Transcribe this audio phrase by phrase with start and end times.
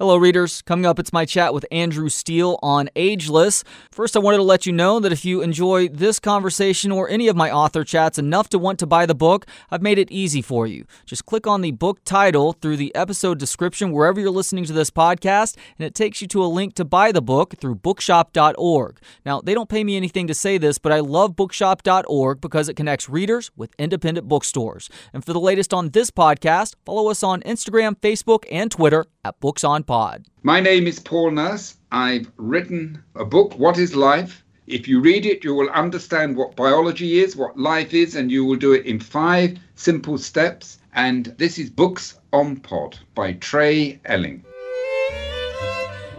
[0.00, 0.62] Hello, readers.
[0.62, 3.62] Coming up, it's my chat with Andrew Steele on Ageless.
[3.90, 7.28] First, I wanted to let you know that if you enjoy this conversation or any
[7.28, 10.40] of my author chats enough to want to buy the book, I've made it easy
[10.40, 10.86] for you.
[11.04, 14.90] Just click on the book title through the episode description wherever you're listening to this
[14.90, 19.00] podcast, and it takes you to a link to buy the book through bookshop.org.
[19.26, 22.74] Now, they don't pay me anything to say this, but I love bookshop.org because it
[22.74, 24.88] connects readers with independent bookstores.
[25.12, 29.38] And for the latest on this podcast, follow us on Instagram, Facebook, and Twitter at
[29.40, 30.26] Books on Pod.
[30.42, 31.76] My name is Paul Nurse.
[31.92, 34.42] I've written a book, What is Life?
[34.66, 38.44] If you read it, you will understand what biology is, what life is, and you
[38.44, 40.78] will do it in five simple steps.
[40.94, 44.44] And this is Books on Pod by Trey Elling.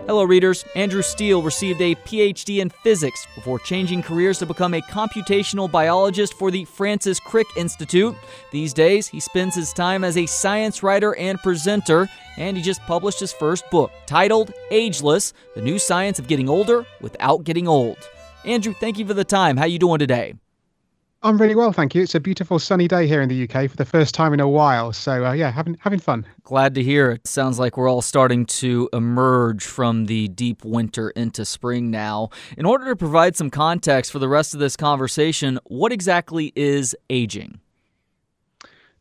[0.07, 0.65] Hello, readers.
[0.75, 6.33] Andrew Steele received a PhD in physics before changing careers to become a computational biologist
[6.33, 8.15] for the Francis Crick Institute.
[8.51, 12.81] These days, he spends his time as a science writer and presenter, and he just
[12.81, 17.97] published his first book titled Ageless: The New Science of Getting Older Without Getting Old.
[18.43, 19.55] Andrew, thank you for the time.
[19.55, 20.33] How you doing today?
[21.23, 22.01] I'm really well, thank you.
[22.01, 24.47] It's a beautiful sunny day here in the UK for the first time in a
[24.47, 24.91] while.
[24.91, 26.25] So uh, yeah, having having fun.
[26.43, 27.27] Glad to hear it.
[27.27, 32.29] Sounds like we're all starting to emerge from the deep winter into spring now.
[32.57, 36.95] In order to provide some context for the rest of this conversation, what exactly is
[37.07, 37.59] aging?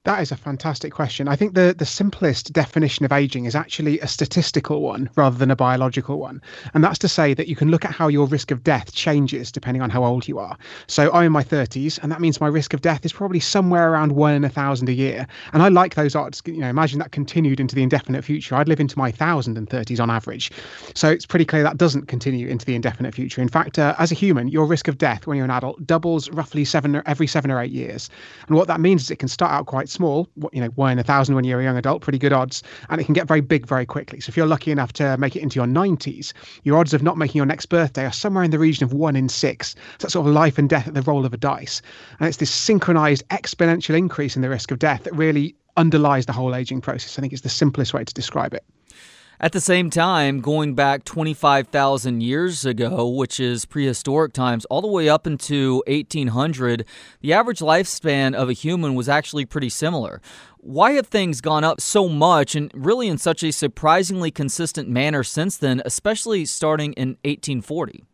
[0.04, 1.28] That is a fantastic question.
[1.28, 5.50] I think the, the simplest definition of aging is actually a statistical one rather than
[5.50, 6.40] a biological one.
[6.72, 9.52] And that's to say that you can look at how your risk of death changes
[9.52, 10.56] depending on how old you are.
[10.86, 13.92] So I'm in my 30s, and that means my risk of death is probably somewhere
[13.92, 15.26] around one in a thousand a year.
[15.52, 16.40] And I like those odds.
[16.46, 18.54] You know, imagine that continued into the indefinite future.
[18.54, 20.50] I'd live into my thousand and thirties on average.
[20.94, 23.42] So it's pretty clear that doesn't continue into the indefinite future.
[23.42, 26.30] In fact, uh, as a human, your risk of death when you're an adult doubles
[26.30, 28.08] roughly seven every seven or eight years.
[28.46, 30.98] And what that means is it can start out quite small, you know, one in
[30.98, 33.40] a thousand when you're a young adult, pretty good odds, and it can get very
[33.40, 34.20] big very quickly.
[34.20, 36.32] So if you're lucky enough to make it into your 90s,
[36.62, 39.16] your odds of not making your next birthday are somewhere in the region of one
[39.16, 39.70] in six.
[39.70, 41.82] So that's sort of life and death at the roll of a dice.
[42.18, 46.32] And it's this synchronized exponential increase in the risk of death that really underlies the
[46.32, 47.18] whole aging process.
[47.18, 48.64] I think it's the simplest way to describe it.
[49.42, 54.86] At the same time, going back 25,000 years ago, which is prehistoric times, all the
[54.86, 56.84] way up into 1800,
[57.22, 60.20] the average lifespan of a human was actually pretty similar.
[60.58, 65.24] Why have things gone up so much and really in such a surprisingly consistent manner
[65.24, 68.04] since then, especially starting in 1840?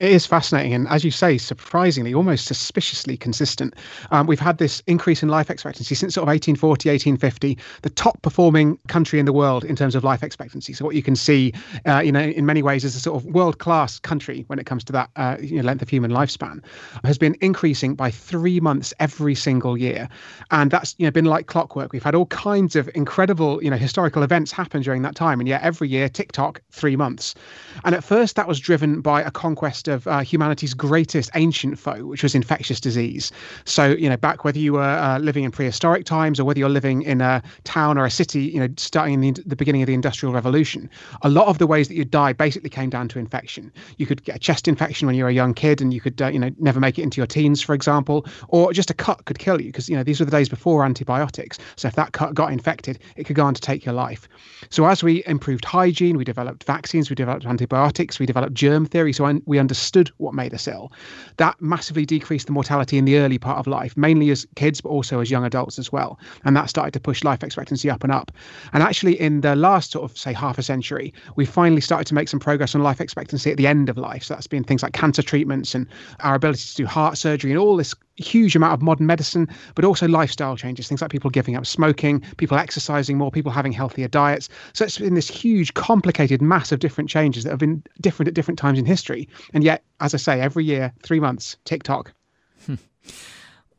[0.00, 3.74] It is fascinating, and as you say, surprisingly, almost suspiciously consistent.
[4.10, 8.20] Um, we've had this increase in life expectancy since sort of 1840, 1850, the top
[8.20, 10.72] performing country in the world in terms of life expectancy.
[10.72, 11.52] So what you can see,
[11.86, 14.66] uh, you know, in many ways, is a sort of world class country when it
[14.66, 16.64] comes to that uh, you know, length of human lifespan,
[17.04, 20.08] has been increasing by three months every single year,
[20.50, 21.92] and that's you know been like clockwork.
[21.92, 25.48] We've had all kinds of incredible you know historical events happen during that time, and
[25.48, 27.36] yet every year, TikTok, three months,
[27.84, 32.06] and at first that was driven by a conquest of uh, humanity's greatest ancient foe,
[32.06, 33.32] which was infectious disease.
[33.64, 36.68] So, you know, back whether you were uh, living in prehistoric times or whether you're
[36.68, 39.86] living in a town or a city, you know, starting in the, the beginning of
[39.86, 40.90] the Industrial Revolution,
[41.22, 43.72] a lot of the ways that you die basically came down to infection.
[43.98, 46.20] You could get a chest infection when you were a young kid and you could,
[46.20, 49.24] uh, you know, never make it into your teens, for example, or just a cut
[49.26, 51.58] could kill you because, you know, these were the days before antibiotics.
[51.76, 54.28] So if that cut got infected, it could go on to take your life.
[54.70, 59.12] So as we improved hygiene, we developed vaccines, we developed antibiotics, we developed germ theory.
[59.12, 60.92] So we understood understood what made us ill,
[61.38, 64.90] that massively decreased the mortality in the early part of life, mainly as kids, but
[64.90, 66.16] also as young adults as well.
[66.44, 68.30] And that started to push life expectancy up and up.
[68.72, 72.14] And actually, in the last sort of, say, half a century, we finally started to
[72.14, 74.22] make some progress on life expectancy at the end of life.
[74.22, 75.88] So that's been things like cancer treatments and
[76.20, 79.84] our ability to do heart surgery and all this huge amount of modern medicine, but
[79.84, 84.08] also lifestyle changes, things like people giving up smoking, people exercising more, people having healthier
[84.08, 84.48] diets.
[84.72, 88.34] So it's been this huge, complicated mass of different changes that have been different at
[88.34, 89.28] different times in history.
[89.52, 92.12] And yet, as I say, every year, three months, TikTok.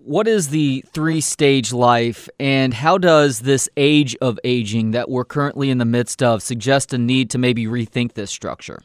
[0.06, 5.25] What is the three stage life, and how does this age of aging that we're
[5.25, 8.83] currently in the midst of suggest a need to maybe rethink this structure?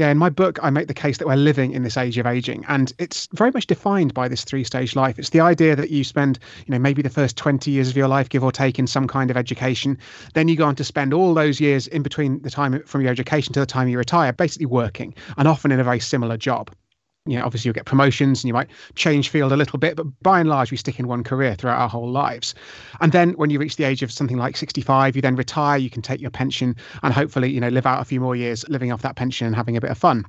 [0.00, 2.24] Yeah, in my book, I make the case that we're living in this age of
[2.24, 5.18] aging, and it's very much defined by this three-stage life.
[5.18, 8.08] It's the idea that you spend, you know, maybe the first 20 years of your
[8.08, 9.98] life, give or take, in some kind of education.
[10.32, 13.10] Then you go on to spend all those years in between the time from your
[13.10, 16.70] education to the time you retire, basically working, and often in a very similar job
[17.26, 20.06] you know, obviously you'll get promotions and you might change field a little bit, but
[20.22, 22.54] by and large, we stick in one career throughout our whole lives.
[23.00, 25.90] And then when you reach the age of something like 65, you then retire, you
[25.90, 28.90] can take your pension and hopefully, you know, live out a few more years living
[28.90, 30.24] off that pension and having a bit of fun.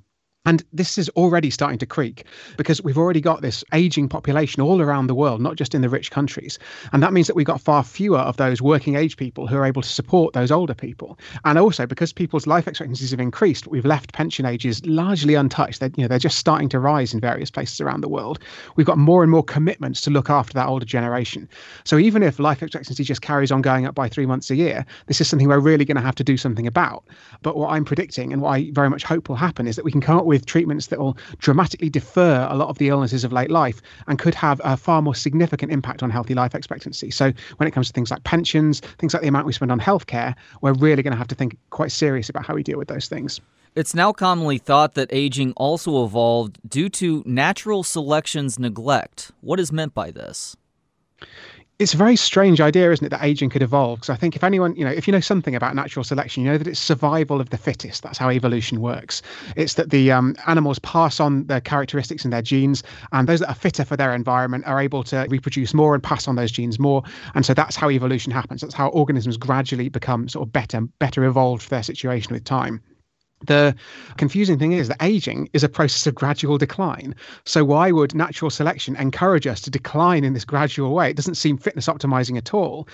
[0.45, 2.25] And this is already starting to creak
[2.57, 5.89] because we've already got this aging population all around the world, not just in the
[5.89, 6.57] rich countries.
[6.93, 9.65] And that means that we've got far fewer of those working age people who are
[9.65, 11.19] able to support those older people.
[11.45, 15.79] And also because people's life expectancies have increased, we've left pension ages largely untouched.
[15.79, 18.39] They're, you know, they're just starting to rise in various places around the world.
[18.75, 21.47] We've got more and more commitments to look after that older generation.
[21.83, 24.87] So even if life expectancy just carries on going up by three months a year,
[25.05, 27.03] this is something we're really going to have to do something about.
[27.43, 29.91] But what I'm predicting and what I very much hope will happen is that we
[29.91, 33.31] can come up with treatments that will dramatically defer a lot of the illnesses of
[33.31, 37.11] late life and could have a far more significant impact on healthy life expectancy.
[37.11, 39.79] So when it comes to things like pensions, things like the amount we spend on
[39.79, 42.87] healthcare, we're really going to have to think quite serious about how we deal with
[42.87, 43.41] those things.
[43.75, 49.31] It's now commonly thought that aging also evolved due to natural selection's neglect.
[49.41, 50.57] What is meant by this?
[51.81, 53.97] It's a very strange idea, isn't it, that aging could evolve?
[53.97, 56.51] Because I think if anyone, you know, if you know something about natural selection, you
[56.51, 58.03] know that it's survival of the fittest.
[58.03, 59.23] That's how evolution works.
[59.55, 62.83] It's that the um, animals pass on their characteristics and their genes,
[63.13, 66.27] and those that are fitter for their environment are able to reproduce more and pass
[66.27, 67.01] on those genes more.
[67.33, 68.61] And so that's how evolution happens.
[68.61, 72.79] That's how organisms gradually become sort of better, better evolved for their situation with time.
[73.45, 73.75] The
[74.17, 77.15] confusing thing is that aging is a process of gradual decline.
[77.45, 81.09] So, why would natural selection encourage us to decline in this gradual way?
[81.09, 82.87] It doesn't seem fitness optimizing at all.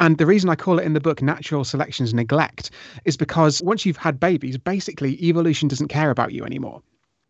[0.00, 2.70] And the reason I call it in the book natural selection's neglect
[3.04, 6.82] is because once you've had babies, basically evolution doesn't care about you anymore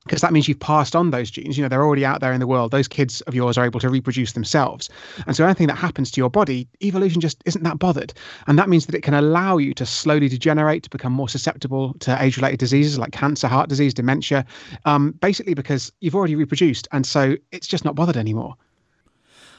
[0.05, 1.57] because that means you've passed on those genes.
[1.57, 2.71] You know, they're already out there in the world.
[2.71, 4.91] Those kids of yours are able to reproduce themselves.
[5.27, 8.13] And so anything that happens to your body, evolution just isn't that bothered.
[8.47, 11.95] And that means that it can allow you to slowly degenerate, to become more susceptible
[12.01, 14.45] to age related diseases like cancer, heart disease, dementia,
[14.85, 16.87] um, basically because you've already reproduced.
[16.93, 18.57] And so it's just not bothered anymore.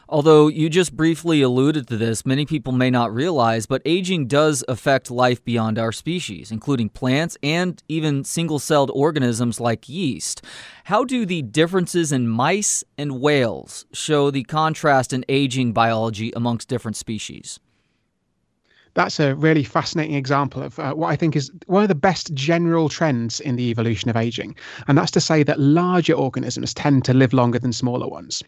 [0.07, 4.63] Although you just briefly alluded to this, many people may not realize, but aging does
[4.68, 10.44] affect life beyond our species, including plants and even single celled organisms like yeast.
[10.84, 16.69] How do the differences in mice and whales show the contrast in aging biology amongst
[16.69, 17.60] different species?
[18.96, 22.34] that's a really fascinating example of uh, what I think is one of the best
[22.34, 24.56] general trends in the evolution of aging.
[24.88, 28.42] And that's to say that larger organisms tend to live longer than smaller ones.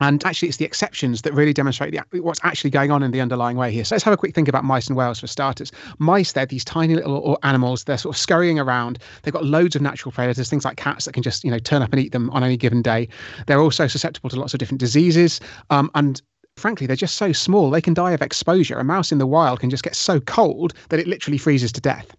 [0.00, 3.20] And actually, it's the exceptions that really demonstrate the, what's actually going on in the
[3.20, 3.84] underlying way here.
[3.84, 5.72] So let's have a quick think about mice and whales for starters.
[5.98, 7.84] Mice, they're these tiny little animals.
[7.84, 8.98] They're sort of scurrying around.
[9.22, 11.82] They've got loads of natural predators, things like cats that can just you know turn
[11.82, 13.08] up and eat them on any given day.
[13.46, 15.40] They're also susceptible to lots of different diseases.
[15.70, 16.20] Um, and
[16.56, 18.78] frankly, they're just so small they can die of exposure.
[18.78, 21.80] A mouse in the wild can just get so cold that it literally freezes to
[21.80, 22.15] death.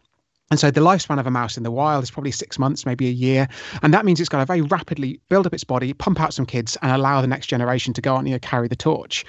[0.50, 3.08] And so the lifespan of a mouse in the wild is probably six months, maybe
[3.08, 3.48] a year.
[3.82, 6.46] And that means it's got to very rapidly build up its body, pump out some
[6.46, 9.26] kids, and allow the next generation to go on, you know, carry the torch.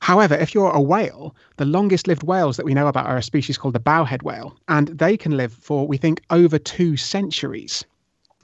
[0.00, 3.22] However, if you're a whale, the longest lived whales that we know about are a
[3.22, 7.84] species called the bowhead whale, and they can live for, we think, over two centuries.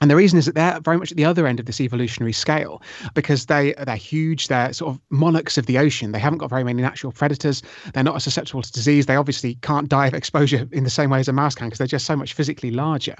[0.01, 2.33] And the reason is that they're very much at the other end of this evolutionary
[2.33, 2.81] scale
[3.13, 4.47] because they they're huge.
[4.47, 6.11] They're sort of monarchs of the ocean.
[6.11, 7.61] They haven't got very many natural predators.
[7.93, 9.05] They're not as susceptible to disease.
[9.05, 11.77] They obviously can't die of exposure in the same way as a mouse can because
[11.77, 13.15] they're just so much physically larger.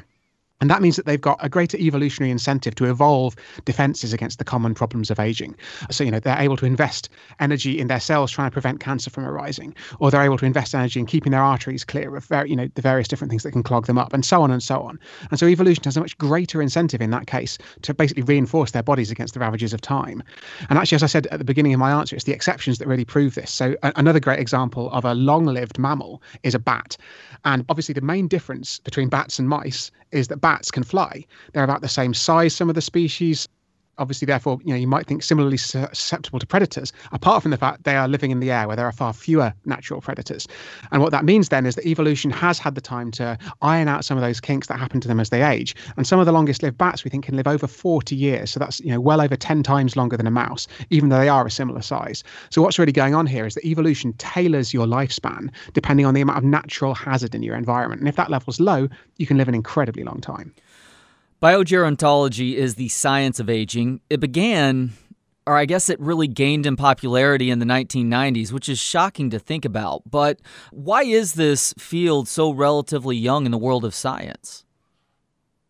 [0.62, 3.36] And that means that they've got a greater evolutionary incentive to evolve
[3.66, 5.56] defenses against the common problems of aging.
[5.90, 7.10] So, you know, they're able to invest
[7.40, 10.76] energy in their cells trying to prevent cancer from arising, or they're able to invest
[10.76, 13.64] energy in keeping their arteries clear of, you know, the various different things that can
[13.64, 15.00] clog them up, and so on and so on.
[15.32, 18.84] And so, evolution has a much greater incentive in that case to basically reinforce their
[18.84, 20.22] bodies against the ravages of time.
[20.70, 22.88] And actually, as I said at the beginning of my answer, it's the exceptions that
[22.88, 23.52] really prove this.
[23.52, 26.98] So, a- another great example of a long lived mammal is a bat.
[27.46, 31.24] And obviously, the main difference between bats and mice is that bats can fly.
[31.54, 33.48] They're about the same size, some of the species
[34.02, 37.84] obviously therefore you know you might think similarly susceptible to predators apart from the fact
[37.84, 40.48] they are living in the air where there are far fewer natural predators.
[40.92, 44.04] And what that means then is that evolution has had the time to iron out
[44.04, 45.76] some of those kinks that happen to them as they age.
[45.98, 48.52] And some of the longest lived bats we think can live over 40 years.
[48.52, 51.30] So that's you know well over 10 times longer than a mouse even though they
[51.30, 52.24] are a similar size.
[52.50, 56.22] So what's really going on here is that evolution tailors your lifespan depending on the
[56.22, 58.02] amount of natural hazard in your environment.
[58.02, 60.54] And if that level's low you can live an incredibly long time
[61.42, 64.00] Biogerontology is the science of aging.
[64.12, 64.92] It began,
[65.48, 69.40] or I guess it really gained in popularity in the 1990s, which is shocking to
[69.40, 70.04] think about.
[70.06, 74.66] But why is this field so relatively young in the world of science?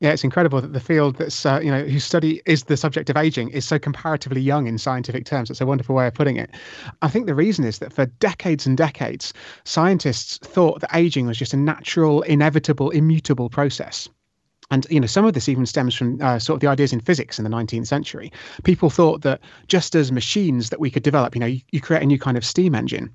[0.01, 3.09] Yeah, it's incredible that the field that's uh, you know whose study is the subject
[3.09, 5.49] of aging is so comparatively young in scientific terms.
[5.49, 6.49] It's a wonderful way of putting it.
[7.01, 9.31] I think the reason is that for decades and decades,
[9.63, 14.09] scientists thought that aging was just a natural, inevitable, immutable process.
[14.71, 17.01] And you know, some of this even stems from uh, sort of the ideas in
[17.01, 18.31] physics in the 19th century.
[18.63, 22.01] People thought that just as machines that we could develop, you know, you, you create
[22.01, 23.13] a new kind of steam engine,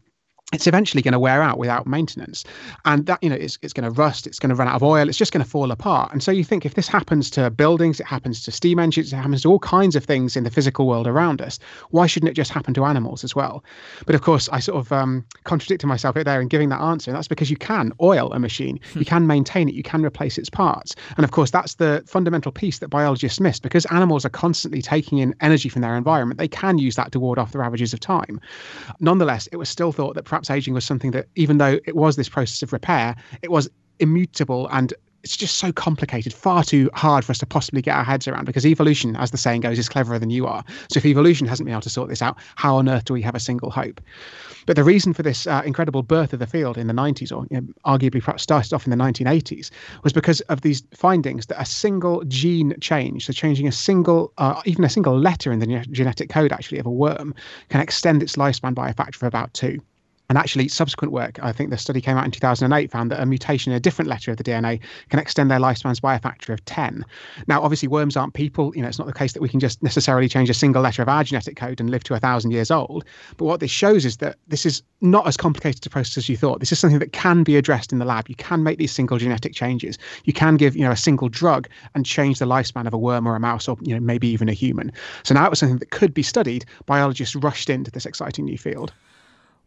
[0.52, 2.44] it's eventually going to wear out without maintenance.
[2.84, 4.82] And that you know it's, it's going to rust it's going to run out of
[4.82, 6.12] oil it's just going to fall apart.
[6.12, 9.16] And so you think if this happens to buildings it happens to steam engines it
[9.16, 11.58] happens to all kinds of things in the physical world around us
[11.90, 13.64] why shouldn't it just happen to animals as well?
[14.06, 17.10] But of course i sort of um, contradicted myself there in giving that answer.
[17.10, 20.38] And that's because you can oil a machine you can maintain it you can replace
[20.38, 20.94] its parts.
[21.16, 25.18] And of course that's the fundamental piece that biologists miss because animals are constantly taking
[25.18, 26.38] in energy from their environment.
[26.38, 28.40] They can use that to ward off the ravages of time.
[29.00, 32.16] Nonetheless it was still thought that perhaps aging was something that, even though it was
[32.16, 34.92] this process of repair, it was immutable and
[35.26, 38.44] it's just so complicated, far too hard for us to possibly get our heads around
[38.44, 40.62] because evolution, as the saying goes, is cleverer than you are.
[40.88, 43.22] So if evolution hasn't been able to sort this out, how on earth do we
[43.22, 44.00] have a single hope?
[44.66, 47.46] But the reason for this uh, incredible birth of the field in the 90s, or
[47.50, 49.70] you know, arguably perhaps started off in the 1980s,
[50.04, 54.62] was because of these findings that a single gene change, so changing a single, uh,
[54.64, 57.34] even a single letter in the genetic code actually of a worm,
[57.68, 59.80] can extend its lifespan by a factor of about two.
[60.28, 63.26] And actually, subsequent work, I think the study came out in 2008, found that a
[63.26, 66.52] mutation in a different letter of the DNA can extend their lifespans by a factor
[66.52, 67.04] of 10.
[67.46, 68.74] Now, obviously, worms aren't people.
[68.74, 71.02] You know, it's not the case that we can just necessarily change a single letter
[71.02, 73.04] of our genetic code and live to a thousand years old.
[73.36, 76.36] But what this shows is that this is not as complicated a process as you
[76.36, 76.58] thought.
[76.60, 78.28] This is something that can be addressed in the lab.
[78.28, 79.98] You can make these single genetic changes.
[80.24, 83.28] You can give, you know, a single drug and change the lifespan of a worm
[83.28, 84.90] or a mouse or, you know, maybe even a human.
[85.22, 86.64] So now it was something that could be studied.
[86.86, 88.92] Biologists rushed into this exciting new field.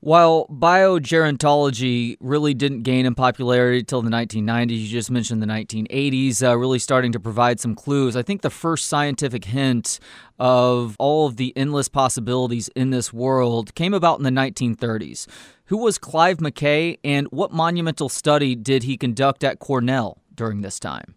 [0.01, 6.41] While biogerontology really didn't gain in popularity until the 1990s, you just mentioned the 1980s,
[6.41, 8.15] uh, really starting to provide some clues.
[8.15, 9.99] I think the first scientific hint
[10.39, 15.27] of all of the endless possibilities in this world came about in the 1930s.
[15.65, 20.79] Who was Clive McCay, and what monumental study did he conduct at Cornell during this
[20.79, 21.15] time?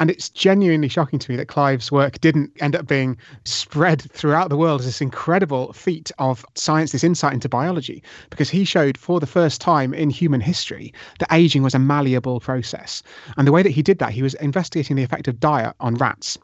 [0.00, 4.48] And it's genuinely shocking to me that Clive's work didn't end up being spread throughout
[4.48, 8.96] the world as this incredible feat of science, this insight into biology, because he showed
[8.96, 13.02] for the first time in human history that aging was a malleable process.
[13.36, 15.94] And the way that he did that, he was investigating the effect of diet on
[15.96, 16.38] rats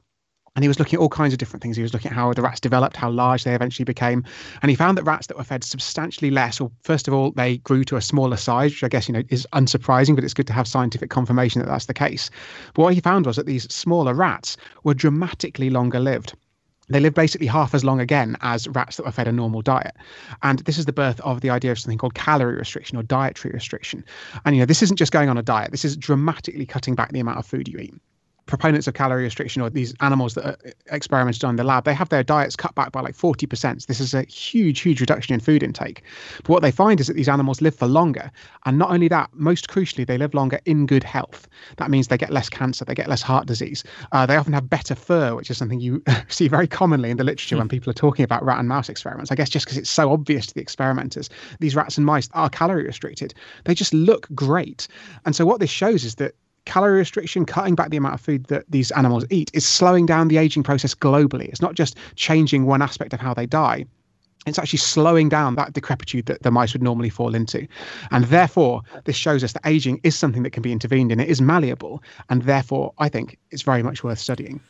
[0.57, 1.77] and he was looking at all kinds of different things.
[1.77, 4.25] He was looking at how the rats developed, how large they eventually became,
[4.63, 7.59] and he found that rats that were fed substantially less, or first of all, they
[7.59, 10.47] grew to a smaller size, which I guess you know is unsurprising, but it's good
[10.49, 12.31] to have scientific confirmation that that's the case.
[12.75, 16.35] But what he found was that these smaller rats were dramatically longer lived
[16.89, 19.97] they live basically half as long again as rats that were fed a normal diet.
[20.43, 23.53] And this is the birth of the idea of something called calorie restriction or dietary
[23.53, 24.05] restriction.
[24.45, 27.11] And you know, this isn't just going on a diet, this is dramatically cutting back
[27.11, 27.95] the amount of food you eat
[28.47, 30.57] proponents of calorie restriction or these animals that are
[30.91, 33.83] experimented on in the lab, they have their diets cut back by like 40%.
[33.83, 36.03] So this is a huge, huge reduction in food intake.
[36.39, 38.31] But what they find is that these animals live for longer.
[38.65, 41.49] And not only that, most crucially, they live longer in good health.
[41.77, 43.83] That means they get less cancer, they get less heart disease.
[44.13, 47.25] Uh, they often have better fur, which is something you see very commonly in the
[47.25, 47.61] literature mm.
[47.61, 49.33] when people are talking about rat and mouse experiments.
[49.33, 52.49] I guess just because it's so obvious to the experimenters, these rats and mice are
[52.49, 53.35] calorie restricted.
[53.65, 54.87] They just look great.
[55.25, 56.35] And so what this shows is that
[56.67, 60.29] calorie restriction, cutting back the amount of food that these animals eat, is slowing down
[60.29, 61.49] the aging process globally.
[61.49, 63.87] It's not just changing one aspect of how they die.
[64.47, 67.67] It's actually slowing down that decrepitude that the mice would normally fall into.
[68.13, 71.19] And therefore, this shows us that aging is something that can be intervened in.
[71.19, 72.03] It is malleable.
[72.29, 74.61] And therefore, I think it's very much worth studying.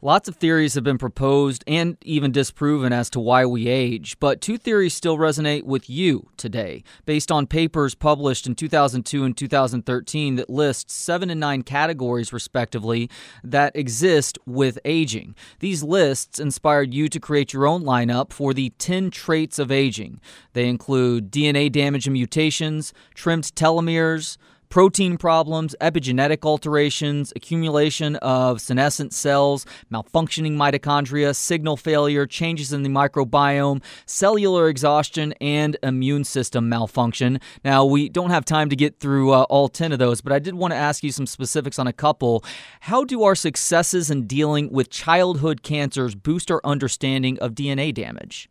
[0.00, 4.40] Lots of theories have been proposed and even disproven as to why we age, but
[4.40, 10.36] two theories still resonate with you today, based on papers published in 2002 and 2013
[10.36, 13.10] that list seven and nine categories, respectively,
[13.42, 15.34] that exist with aging.
[15.58, 20.20] These lists inspired you to create your own lineup for the 10 traits of aging.
[20.52, 24.36] They include DNA damage and mutations, trimmed telomeres,
[24.68, 32.88] protein problems, epigenetic alterations, accumulation of senescent cells, malfunctioning mitochondria, signal failure, changes in the
[32.88, 37.40] microbiome, cellular exhaustion, and immune system malfunction.
[37.64, 40.38] Now, we don't have time to get through uh, all 10 of those, but I
[40.38, 42.44] did want to ask you some specifics on a couple.
[42.80, 48.48] How do our successes in dealing with childhood cancers boost our understanding of DNA damage?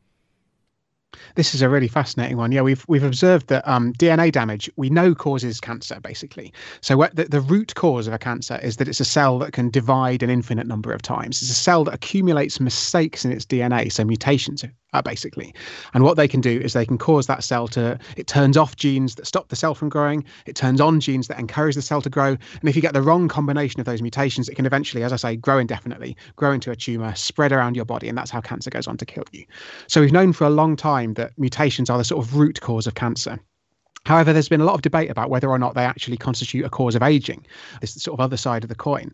[1.36, 2.51] This is a really fascinating one.
[2.51, 6.53] Yeah, we've we've observed that um, DNA damage we know causes cancer basically.
[6.81, 9.53] So what, the, the root cause of a cancer is that it's a cell that
[9.53, 11.41] can divide an infinite number of times.
[11.41, 14.63] It's a cell that accumulates mistakes in its DNA, so mutations
[14.94, 15.53] uh, basically.
[15.94, 18.75] And what they can do is they can cause that cell to, it turns off
[18.75, 22.01] genes that stop the cell from growing, it turns on genes that encourage the cell
[22.01, 22.29] to grow.
[22.29, 25.17] And if you get the wrong combination of those mutations, it can eventually, as I
[25.17, 28.08] say, grow indefinitely, grow into a tumor, spread around your body.
[28.08, 29.46] And that's how cancer goes on to kill you.
[29.88, 32.88] So we've known for a long time that mutations are the sort of root cause
[32.88, 33.39] of cancer.
[34.06, 36.70] However, there's been a lot of debate about whether or not they actually constitute a
[36.70, 37.46] cause of aging,
[37.82, 39.13] this sort of other side of the coin.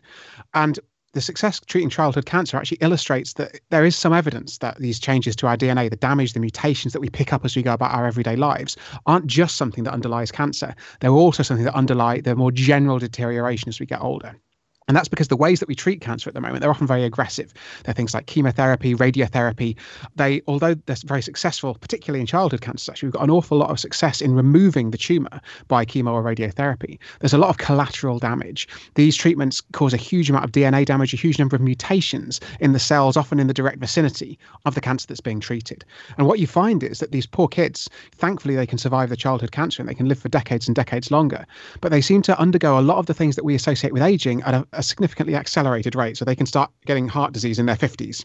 [0.54, 0.78] And
[1.14, 5.34] the success treating childhood cancer actually illustrates that there is some evidence that these changes
[5.36, 7.94] to our DNA, the damage, the mutations that we pick up as we go about
[7.94, 10.74] our everyday lives, aren't just something that underlies cancer.
[11.00, 14.36] They're also something that underlie the more general deterioration as we get older.
[14.86, 17.04] And that's because the ways that we treat cancer at the moment, they're often very
[17.04, 17.54] aggressive.
[17.84, 19.76] They're things like chemotherapy, radiotherapy.
[20.16, 23.70] They, although they're very successful, particularly in childhood cancers, actually, we've got an awful lot
[23.70, 26.98] of success in removing the tumor by chemo or radiotherapy.
[27.20, 28.68] There's a lot of collateral damage.
[28.94, 32.72] These treatments cause a huge amount of DNA damage, a huge number of mutations in
[32.72, 35.82] the cells, often in the direct vicinity of the cancer that's being treated.
[36.18, 39.52] And what you find is that these poor kids, thankfully, they can survive the childhood
[39.52, 41.46] cancer and they can live for decades and decades longer.
[41.80, 44.42] But they seem to undergo a lot of the things that we associate with aging
[44.42, 46.16] at a, a significantly accelerated rate.
[46.16, 48.24] So they can start getting heart disease in their 50s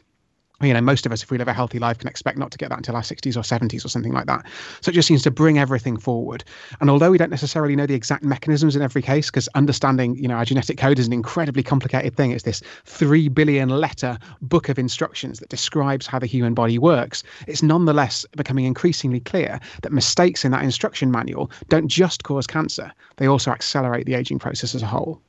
[0.61, 2.57] you know, most of us, if we live a healthy life, can expect not to
[2.57, 4.45] get that until our 60s or 70s or something like that.
[4.81, 6.43] So it just seems to bring everything forward.
[6.81, 10.27] And although we don't necessarily know the exact mechanisms in every case, because understanding, you
[10.27, 12.31] know, our genetic code is an incredibly complicated thing.
[12.31, 17.23] It's this three billion letter book of instructions that describes how the human body works.
[17.47, 22.91] It's nonetheless becoming increasingly clear that mistakes in that instruction manual don't just cause cancer;
[23.15, 25.21] they also accelerate the aging process as a whole.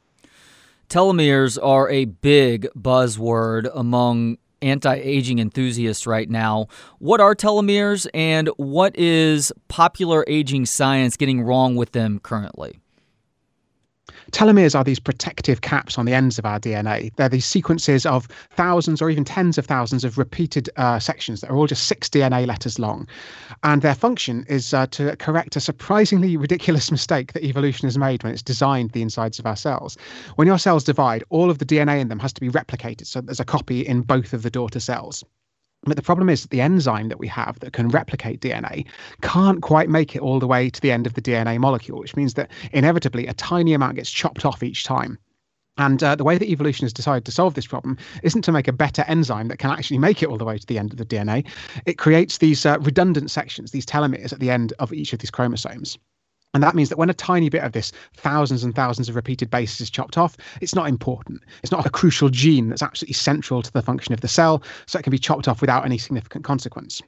[0.91, 6.67] Telomeres are a big buzzword among anti aging enthusiasts right now.
[6.99, 12.81] What are telomeres and what is popular aging science getting wrong with them currently?
[14.31, 17.13] Telomeres are these protective caps on the ends of our DNA.
[17.17, 21.51] They're these sequences of thousands or even tens of thousands of repeated uh, sections that
[21.51, 23.09] are all just six DNA letters long.
[23.63, 28.23] And their function is uh, to correct a surprisingly ridiculous mistake that evolution has made
[28.23, 29.97] when it's designed the insides of our cells.
[30.37, 33.07] When your cells divide, all of the DNA in them has to be replicated.
[33.07, 35.25] So there's a copy in both of the daughter cells.
[35.85, 38.87] But the problem is that the enzyme that we have that can replicate DNA
[39.23, 42.17] can't quite make it all the way to the end of the DNA molecule, which
[42.17, 45.19] means that inevitably a tiny amount gets chopped off each time.
[45.79, 48.69] And uh, the way that evolution has decided to solve this problem isn't to make
[48.69, 50.99] a better enzyme that can actually make it all the way to the end of
[50.99, 51.47] the DNA.
[51.87, 55.31] It creates these uh, redundant sections, these telomeres at the end of each of these
[55.31, 55.97] chromosomes.
[56.53, 59.51] And that means that when a tiny bit of this thousands and thousands of repeated
[59.51, 61.43] bases is chopped off, it's not important.
[61.63, 64.99] It's not a crucial gene that's absolutely central to the function of the cell, so
[64.99, 67.01] it can be chopped off without any significant consequence.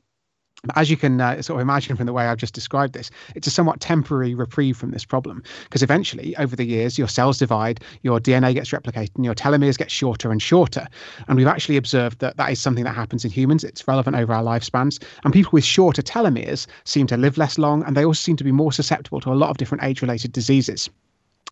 [0.77, 3.49] As you can uh, sort of imagine from the way I've just described this, it's
[3.49, 7.81] a somewhat temporary reprieve from this problem because eventually, over the years, your cells divide,
[8.03, 10.87] your DNA gets replicated, and your telomeres get shorter and shorter.
[11.27, 13.65] And we've actually observed that that is something that happens in humans.
[13.65, 15.03] It's relevant over our lifespans.
[15.25, 18.45] And people with shorter telomeres seem to live less long, and they also seem to
[18.45, 20.89] be more susceptible to a lot of different age related diseases.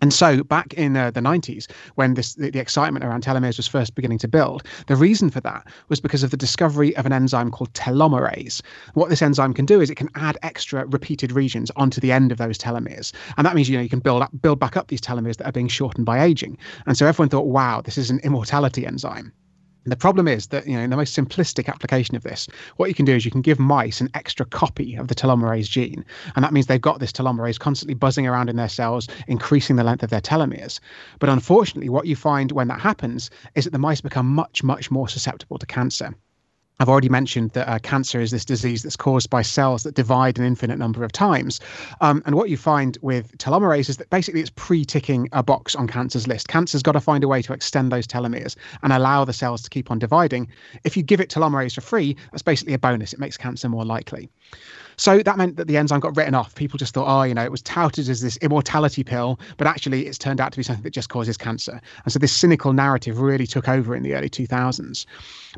[0.00, 3.66] And so, back in uh, the 90s, when this, the, the, excitement around telomeres was
[3.66, 7.12] first beginning to build, the reason for that was because of the discovery of an
[7.12, 8.62] enzyme called telomerase.
[8.94, 12.32] What this enzyme can do is it can add extra repeated regions onto the end
[12.32, 14.88] of those telomeres, and that means you know you can build up, build back up
[14.88, 16.56] these telomeres that are being shortened by aging.
[16.86, 19.32] And so everyone thought, wow, this is an immortality enzyme.
[19.90, 22.94] The problem is that, you know, in the most simplistic application of this, what you
[22.94, 26.04] can do is you can give mice an extra copy of the telomerase gene.
[26.36, 29.82] And that means they've got this telomerase constantly buzzing around in their cells, increasing the
[29.82, 30.78] length of their telomeres.
[31.18, 34.92] But unfortunately, what you find when that happens is that the mice become much, much
[34.92, 36.14] more susceptible to cancer.
[36.80, 40.38] I've already mentioned that uh, cancer is this disease that's caused by cells that divide
[40.38, 41.60] an infinite number of times.
[42.00, 45.76] Um, and what you find with telomerase is that basically it's pre ticking a box
[45.76, 46.48] on cancer's list.
[46.48, 49.68] Cancer's got to find a way to extend those telomeres and allow the cells to
[49.68, 50.48] keep on dividing.
[50.82, 53.12] If you give it telomerase for free, that's basically a bonus.
[53.12, 54.30] It makes cancer more likely.
[55.00, 56.54] So that meant that the enzyme got written off.
[56.56, 60.06] People just thought, oh, you know, it was touted as this immortality pill, but actually
[60.06, 61.80] it's turned out to be something that just causes cancer.
[62.04, 65.06] And so this cynical narrative really took over in the early 2000s.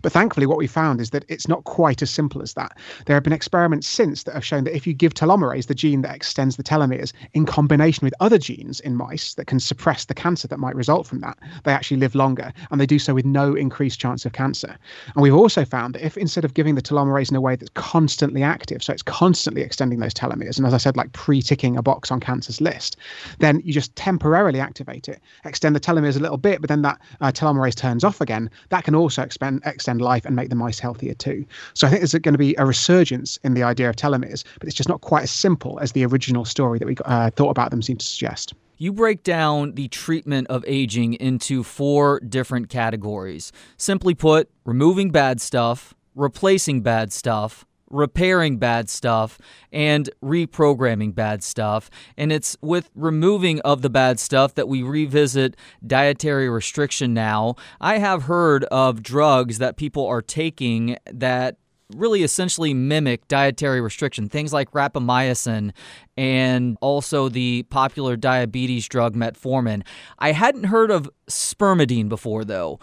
[0.00, 2.78] But thankfully, what we found is that it's not quite as simple as that.
[3.06, 6.02] There have been experiments since that have shown that if you give telomerase, the gene
[6.02, 10.14] that extends the telomeres, in combination with other genes in mice that can suppress the
[10.14, 12.52] cancer that might result from that, they actually live longer.
[12.70, 14.78] And they do so with no increased chance of cancer.
[15.14, 17.72] And we've also found that if instead of giving the telomerase in a way that's
[17.74, 21.78] constantly active, so it's constantly constantly extending those telomeres, and as I said, like pre-ticking
[21.78, 22.98] a box on cancer's list,
[23.38, 27.00] then you just temporarily activate it, extend the telomeres a little bit, but then that
[27.22, 28.50] uh, telomerase turns off again.
[28.68, 31.46] That can also expend, extend life and make the mice healthier too.
[31.72, 34.68] So I think there's going to be a resurgence in the idea of telomeres, but
[34.68, 37.70] it's just not quite as simple as the original story that we uh, thought about
[37.70, 38.52] them seemed to suggest.
[38.76, 43.50] You break down the treatment of aging into four different categories.
[43.78, 49.38] Simply put, removing bad stuff, replacing bad stuff, repairing bad stuff
[49.70, 51.90] and reprogramming bad stuff.
[52.16, 57.54] And it's with removing of the bad stuff that we revisit dietary restriction now.
[57.80, 61.58] I have heard of drugs that people are taking that
[61.96, 65.72] really essentially mimic dietary restriction, things like rapamycin
[66.16, 69.84] and also the popular diabetes drug metformin.
[70.18, 72.80] I hadn't heard of spermidine before, though.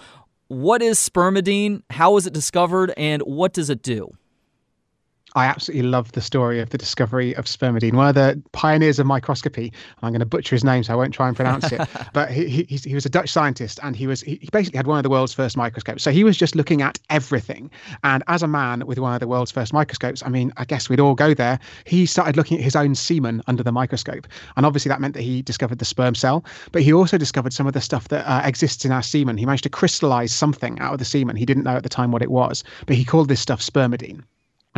[0.48, 1.84] What is spermidine?
[1.90, 2.94] How was it discovered?
[2.98, 4.12] And what does it do?
[5.36, 7.94] I absolutely love the story of the discovery of spermidine.
[7.94, 11.14] One of the pioneers of microscopy, I'm going to butcher his name, so I won't
[11.14, 11.82] try and pronounce it.
[12.14, 14.98] but he, he, he was a Dutch scientist, and he was he basically had one
[14.98, 16.04] of the world's first microscopes.
[16.04, 17.70] So he was just looking at everything.
[18.04, 20.90] And as a man with one of the world's first microscopes, I mean, I guess
[20.90, 21.60] we'd all go there.
[21.86, 25.24] He started looking at his own semen under the microscope, and obviously that meant that
[25.24, 26.44] he discovered the sperm cell.
[26.72, 29.38] But he also discovered some of the stuff that uh, exists in our semen.
[29.38, 31.36] He managed to crystallize something out of the semen.
[31.36, 34.24] He didn't know at the time what it was, but he called this stuff spermidine.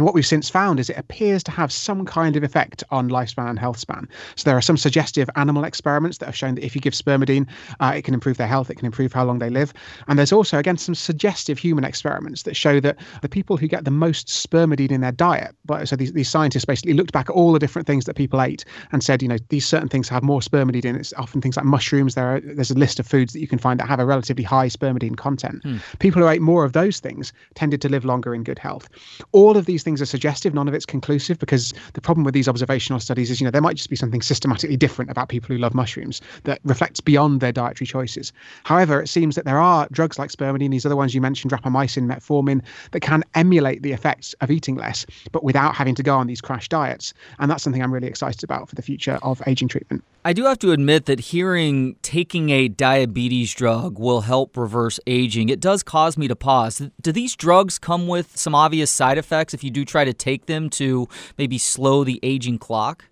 [0.01, 3.07] And what we've since found is it appears to have some kind of effect on
[3.11, 4.09] lifespan and health span.
[4.35, 7.47] So there are some suggestive animal experiments that have shown that if you give spermidine,
[7.79, 9.73] uh, it can improve their health, it can improve how long they live.
[10.07, 13.85] And there's also, again, some suggestive human experiments that show that the people who get
[13.85, 17.35] the most spermidine in their diet, but so these, these scientists basically looked back at
[17.35, 20.23] all the different things that people ate and said, you know, these certain things have
[20.23, 21.01] more spermidine in it.
[21.01, 22.15] It's often things like mushrooms.
[22.15, 24.43] There are, there's a list of foods that you can find that have a relatively
[24.43, 25.61] high spermidine content.
[25.61, 25.77] Hmm.
[25.99, 28.89] People who ate more of those things tended to live longer in good health.
[29.31, 32.47] All of these things are suggestive none of it's conclusive because the problem with these
[32.47, 35.57] observational studies is, you know, there might just be something systematically different about people who
[35.57, 38.31] love mushrooms that reflects beyond their dietary choices.
[38.63, 42.05] However, it seems that there are drugs like spermidine, these other ones you mentioned, rapamycin,
[42.07, 46.27] metformin, that can emulate the effects of eating less, but without having to go on
[46.27, 47.13] these crash diets.
[47.39, 50.03] And that's something I'm really excited about for the future of aging treatment.
[50.23, 55.49] I do have to admit that hearing taking a diabetes drug will help reverse aging,
[55.49, 56.81] it does cause me to pause.
[57.01, 60.45] Do these drugs come with some obvious side effects if you do try to take
[60.45, 63.05] them to maybe slow the aging clock?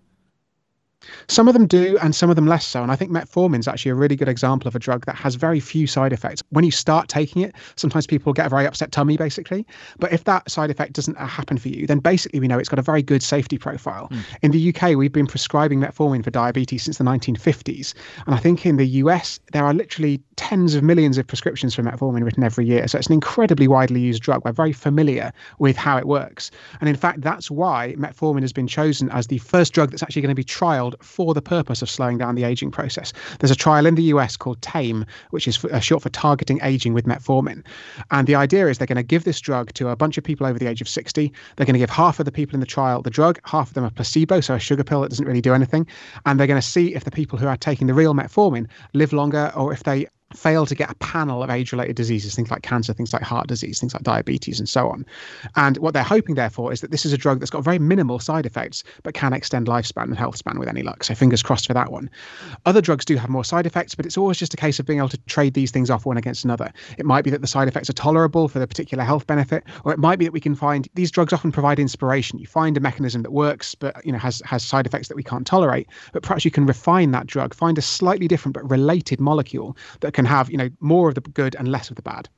[1.28, 2.82] Some of them do, and some of them less so.
[2.82, 5.34] And I think metformin is actually a really good example of a drug that has
[5.34, 6.42] very few side effects.
[6.50, 9.66] When you start taking it, sometimes people get a very upset tummy, basically.
[9.98, 12.78] But if that side effect doesn't happen for you, then basically we know it's got
[12.78, 14.08] a very good safety profile.
[14.10, 14.24] Mm.
[14.42, 17.94] In the UK, we've been prescribing metformin for diabetes since the 1950s.
[18.26, 21.82] And I think in the US, there are literally tens of millions of prescriptions for
[21.82, 22.88] metformin written every year.
[22.88, 24.42] So it's an incredibly widely used drug.
[24.42, 26.50] We're very familiar with how it works.
[26.80, 30.22] And in fact, that's why metformin has been chosen as the first drug that's actually
[30.22, 33.12] going to be trialed for the purpose of slowing down the aging process.
[33.38, 36.58] There's a trial in the US called TAME, which is for, uh, short for targeting
[36.62, 37.62] aging with metformin.
[38.10, 40.46] And the idea is they're going to give this drug to a bunch of people
[40.46, 41.30] over the age of 60.
[41.56, 43.74] They're going to give half of the people in the trial the drug, half of
[43.74, 45.86] them a placebo, so a sugar pill that doesn't really do anything.
[46.24, 49.12] And they're going to see if the people who are taking the real metformin live
[49.12, 52.62] longer or if they fail to get a panel of age related diseases, things like
[52.62, 55.04] cancer, things like heart disease, things like diabetes, and so on.
[55.56, 58.18] And what they're hoping, therefore, is that this is a drug that's got very minimal
[58.18, 61.04] side effects, but can extend lifespan and health span with any luck.
[61.04, 62.08] So fingers crossed for that one.
[62.64, 64.98] Other drugs do have more side effects, but it's always just a case of being
[64.98, 66.72] able to trade these things off one against another.
[66.96, 69.92] It might be that the side effects are tolerable for the particular health benefit, or
[69.92, 72.38] it might be that we can find these drugs often provide inspiration.
[72.38, 75.22] You find a mechanism that works, but you know has has side effects that we
[75.22, 75.88] can't tolerate.
[76.12, 80.12] But perhaps you can refine that drug, find a slightly different but related molecule that
[80.20, 82.28] can have you know more of the good and less of the bad.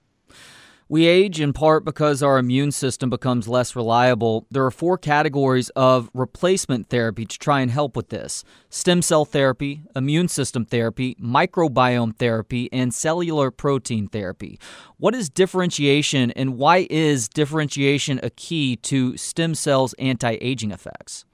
[0.89, 4.47] We age in part because our immune system becomes less reliable.
[4.51, 9.25] There are four categories of replacement therapy to try and help with this stem cell
[9.25, 14.61] therapy, immune system therapy, microbiome therapy, and cellular protein therapy.
[14.99, 21.25] What is differentiation and why is differentiation a key to stem cells' anti aging effects?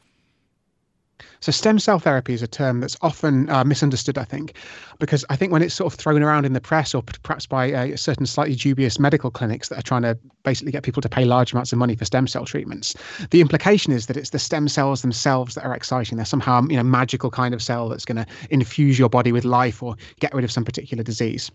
[1.40, 4.54] So, stem cell therapy is a term that's often uh, misunderstood, I think,
[4.98, 7.72] because I think when it's sort of thrown around in the press or perhaps by
[7.72, 11.24] uh, certain slightly dubious medical clinics that are trying to basically get people to pay
[11.24, 12.94] large amounts of money for stem cell treatments,
[13.30, 16.16] the implication is that it's the stem cells themselves that are exciting.
[16.16, 19.44] They're somehow, you know, magical kind of cell that's going to infuse your body with
[19.44, 21.50] life or get rid of some particular disease.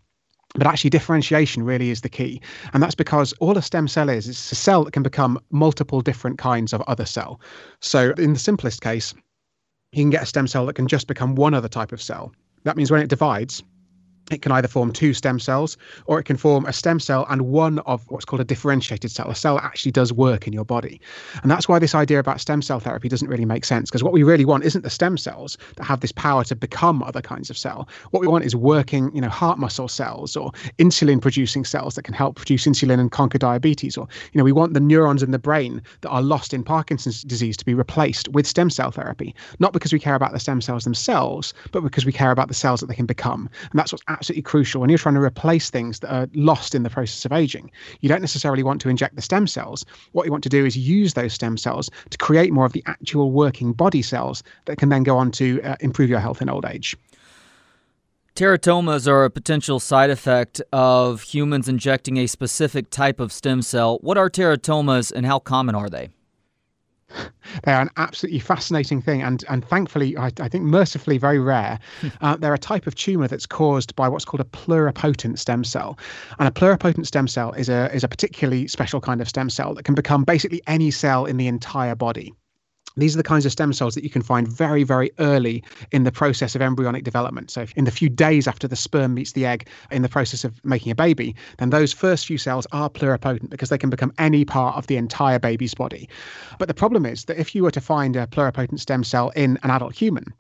[0.55, 2.39] But actually, differentiation really is the key.
[2.73, 6.01] And that's because all a stem cell is, is a cell that can become multiple
[6.01, 7.41] different kinds of other cell.
[7.79, 9.15] So, in the simplest case,
[9.93, 12.33] you can get a stem cell that can just become one other type of cell.
[12.63, 13.63] That means when it divides,
[14.33, 17.43] it can either form two stem cells or it can form a stem cell and
[17.43, 19.29] one of what's called a differentiated cell.
[19.29, 20.99] A cell actually does work in your body.
[21.41, 24.13] And that's why this idea about stem cell therapy doesn't really make sense because what
[24.13, 27.49] we really want isn't the stem cells that have this power to become other kinds
[27.49, 27.87] of cell.
[28.11, 32.03] What we want is working, you know, heart muscle cells or insulin producing cells that
[32.03, 33.97] can help produce insulin and conquer diabetes.
[33.97, 37.21] Or, you know, we want the neurons in the brain that are lost in Parkinson's
[37.21, 40.61] disease to be replaced with stem cell therapy, not because we care about the stem
[40.61, 43.49] cells themselves, but because we care about the cells that they can become.
[43.71, 46.83] And that's what's absolutely crucial when you're trying to replace things that are lost in
[46.83, 47.69] the process of aging.
[47.99, 49.85] You don't necessarily want to inject the stem cells.
[50.13, 52.83] What you want to do is use those stem cells to create more of the
[52.85, 56.49] actual working body cells that can then go on to uh, improve your health in
[56.49, 56.95] old age.
[58.35, 63.99] Teratomas are a potential side effect of humans injecting a specific type of stem cell.
[64.01, 66.09] What are teratomas and how common are they?
[67.63, 71.79] They are an absolutely fascinating thing, and and thankfully, I, I think mercifully very rare.
[72.21, 75.97] uh, they're a type of tumor that's caused by what's called a pluripotent stem cell,
[76.39, 79.73] and a pluripotent stem cell is a is a particularly special kind of stem cell
[79.75, 82.33] that can become basically any cell in the entire body.
[82.95, 86.03] These are the kinds of stem cells that you can find very, very early in
[86.03, 87.49] the process of embryonic development.
[87.49, 90.63] So, in the few days after the sperm meets the egg in the process of
[90.63, 94.45] making a baby, then those first few cells are pluripotent because they can become any
[94.45, 96.07] part of the entire baby's body.
[96.59, 99.57] But the problem is that if you were to find a pluripotent stem cell in
[99.63, 100.33] an adult human,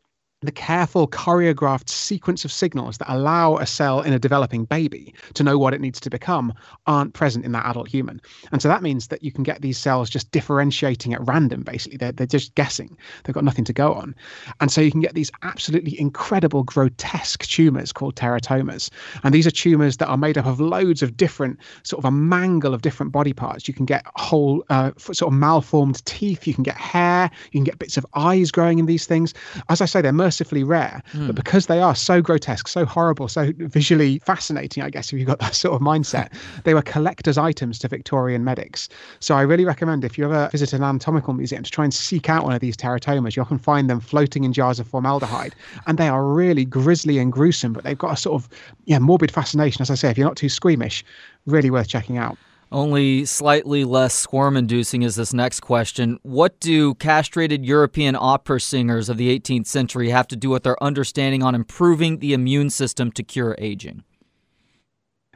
[0.43, 5.43] the careful choreographed sequence of signals that allow a cell in a developing baby to
[5.43, 6.53] know what it needs to become
[6.85, 8.21] aren't present in that adult human.
[8.51, 11.97] And so that means that you can get these cells just differentiating at random, basically.
[11.97, 14.15] They're, they're just guessing, they've got nothing to go on.
[14.59, 18.89] And so you can get these absolutely incredible, grotesque tumors called teratomas.
[19.23, 22.11] And these are tumors that are made up of loads of different, sort of a
[22.11, 23.67] mangle of different body parts.
[23.67, 27.63] You can get whole, uh, sort of malformed teeth, you can get hair, you can
[27.63, 29.33] get bits of eyes growing in these things.
[29.69, 31.27] As I say, they're mercifully rare, mm.
[31.27, 35.27] but because they are so grotesque, so horrible, so visually fascinating, I guess, if you've
[35.27, 38.89] got that sort of mindset, they were collector's items to Victorian medics.
[39.19, 42.29] So I really recommend if you ever visit an anatomical museum to try and seek
[42.29, 45.53] out one of these teratomas, you often find them floating in jars of formaldehyde.
[45.85, 48.49] And they are really grisly and gruesome, but they've got a sort of
[48.85, 49.83] yeah, morbid fascination.
[49.83, 51.05] As I say, if you're not too squeamish,
[51.45, 52.37] really worth checking out.
[52.73, 56.17] Only slightly less squirm inducing is this next question.
[56.23, 60.81] What do castrated European opera singers of the 18th century have to do with their
[60.83, 64.03] understanding on improving the immune system to cure aging?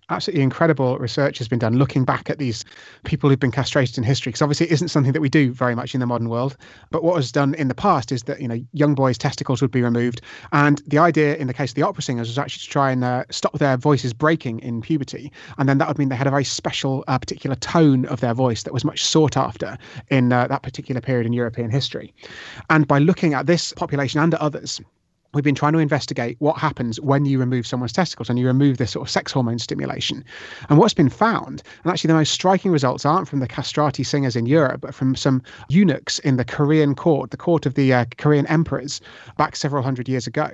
[0.09, 2.63] Absolutely incredible research has been done looking back at these
[3.03, 5.75] people who've been castrated in history because obviously it isn't something that we do very
[5.75, 6.55] much in the modern world.
[6.91, 9.71] But what was done in the past is that you know young boys testicles would
[9.71, 10.21] be removed.
[10.53, 13.03] And the idea in the case of the opera singers was actually to try and
[13.03, 15.31] uh, stop their voices breaking in puberty.
[15.57, 18.33] And then that would mean they had a very special uh, particular tone of their
[18.33, 19.77] voice that was much sought after
[20.09, 22.13] in uh, that particular period in european history.
[22.69, 24.79] And by looking at this population and others
[25.37, 28.77] we've been trying to investigate what happens when you remove someone's testicles and you remove
[28.77, 30.25] this sort of sex hormone stimulation.
[30.67, 34.35] And what's been found, and actually the most striking results aren't from the castrati singers
[34.35, 38.05] in Europe, but from some eunuchs in the Korean court, the court of the uh,
[38.17, 38.99] Korean emperors,
[39.37, 40.49] back several hundred years ago.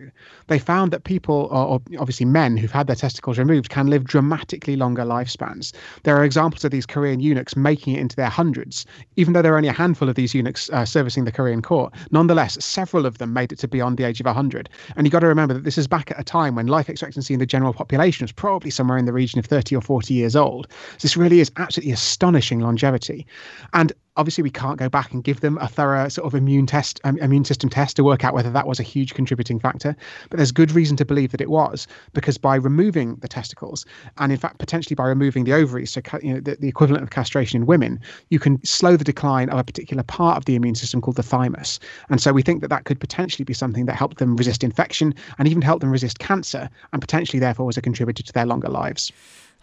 [0.47, 4.75] They found that people, or, obviously men who've had their testicles removed, can live dramatically
[4.75, 5.71] longer lifespans.
[6.03, 9.53] There are examples of these Korean eunuchs making it into their hundreds, even though there
[9.53, 11.93] are only a handful of these eunuchs uh, servicing the Korean court.
[12.11, 14.67] Nonetheless, several of them made it to beyond the age of 100.
[14.95, 17.33] And you've got to remember that this is back at a time when life expectancy
[17.33, 20.35] in the general population was probably somewhere in the region of 30 or 40 years
[20.35, 20.67] old.
[20.93, 23.25] So this really is absolutely astonishing longevity.
[23.73, 26.99] And obviously we can't go back and give them a thorough sort of immune test
[27.03, 29.95] um, immune system test to work out whether that was a huge contributing factor.
[30.29, 33.85] But there's good reason to believe that it was because by removing the testicles
[34.17, 37.09] and in fact potentially by removing the ovaries so you know the, the equivalent of
[37.09, 37.99] castration in women
[38.29, 41.23] you can slow the decline of a particular part of the immune system called the
[41.23, 41.79] thymus.
[42.09, 45.13] And so we think that that could potentially be something that helped them resist infection
[45.37, 48.69] and even help them resist cancer and potentially therefore was a contributor to their longer
[48.69, 49.11] lives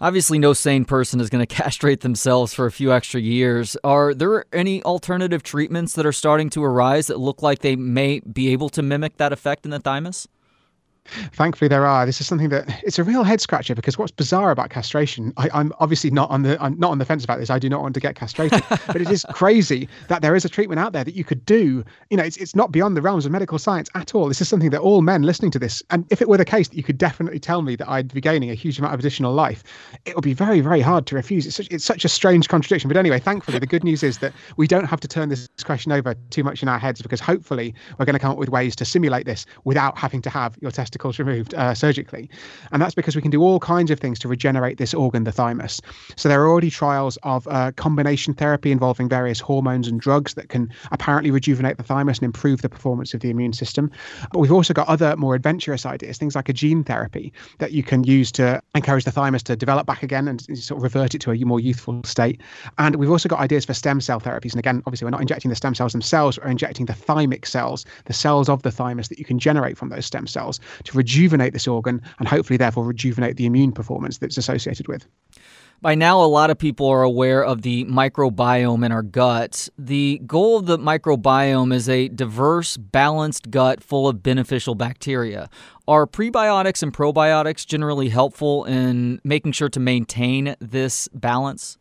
[0.02, 3.76] Obviously, no sane person is going to castrate themselves for a few extra years.
[3.84, 8.20] Are there any alternative treatments that are starting to arise that look like they may
[8.20, 10.26] be able to mimic that effect in the thymus?
[11.32, 12.06] Thankfully, there are.
[12.06, 15.48] This is something that it's a real head scratcher because what's bizarre about castration, I,
[15.52, 17.50] am obviously not on the I'm not on the fence about this.
[17.50, 20.48] I do not want to get castrated, but it is crazy that there is a
[20.48, 21.84] treatment out there that you could do.
[22.10, 24.28] You know, it's it's not beyond the realms of medical science at all.
[24.28, 26.68] This is something that all men listening to this, and if it were the case
[26.68, 29.32] that you could definitely tell me that I'd be gaining a huge amount of additional
[29.32, 29.64] life,
[30.04, 31.46] it would be very very hard to refuse.
[31.46, 32.88] It's such, it's such a strange contradiction.
[32.88, 35.92] But anyway, thankfully, the good news is that we don't have to turn this question
[35.92, 38.76] over too much in our heads because hopefully we're going to come up with ways
[38.76, 41.54] to simulate this without having to have your testicles removed.
[41.54, 42.28] Uh, surgically.
[42.72, 45.32] And that's because we can do all kinds of things to regenerate this organ, the
[45.32, 45.80] thymus.
[46.16, 50.48] So there are already trials of uh, combination therapy involving various hormones and drugs that
[50.48, 53.90] can apparently rejuvenate the thymus and improve the performance of the immune system.
[54.32, 57.82] But we've also got other more adventurous ideas, things like a gene therapy that you
[57.82, 61.20] can use to encourage the thymus to develop back again and sort of revert it
[61.22, 62.40] to a more youthful state.
[62.78, 64.52] And we've also got ideas for stem cell therapies.
[64.52, 67.86] And again, obviously, we're not injecting the stem cells themselves, we're injecting the thymic cells,
[68.04, 71.52] the cells of the thymus that you can generate from those stem cells to rejuvenate
[71.52, 75.06] this organ and hopefully, therefore, rejuvenate the immune performance that's associated with.
[75.82, 79.66] By now, a lot of people are aware of the microbiome in our gut.
[79.78, 85.48] The goal of the microbiome is a diverse, balanced gut full of beneficial bacteria.
[85.88, 91.78] Are prebiotics and probiotics generally helpful in making sure to maintain this balance?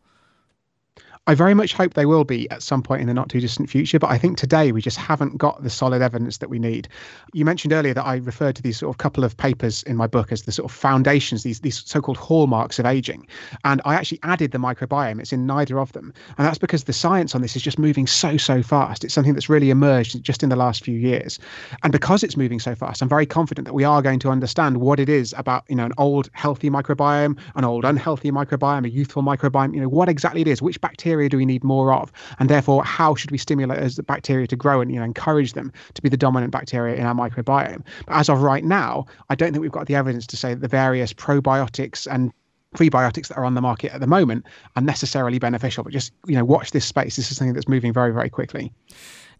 [1.26, 3.68] I very much hope they will be at some point in the not too distant
[3.68, 6.88] future, but I think today we just haven't got the solid evidence that we need.
[7.34, 10.06] You mentioned earlier that I referred to these sort of couple of papers in my
[10.06, 13.26] book as the sort of foundations, these these so-called hallmarks of aging,
[13.64, 15.20] and I actually added the microbiome.
[15.20, 18.06] It's in neither of them, and that's because the science on this is just moving
[18.06, 19.04] so so fast.
[19.04, 21.38] It's something that's really emerged just in the last few years,
[21.82, 24.78] and because it's moving so fast, I'm very confident that we are going to understand
[24.78, 28.90] what it is about you know an old healthy microbiome, an old unhealthy microbiome, a
[28.90, 29.74] youthful microbiome.
[29.74, 32.84] You know what exactly it is, which bacteria do we need more of, and therefore
[32.84, 36.08] how should we stimulate those bacteria to grow and you know encourage them to be
[36.08, 37.82] the dominant bacteria in our microbiome.
[38.06, 40.60] But as of right now, I don't think we've got the evidence to say that
[40.60, 42.32] the various probiotics and
[42.76, 44.46] prebiotics that are on the market at the moment
[44.76, 45.84] are necessarily beneficial.
[45.84, 47.16] But just you know watch this space.
[47.16, 48.72] This is something that's moving very very quickly.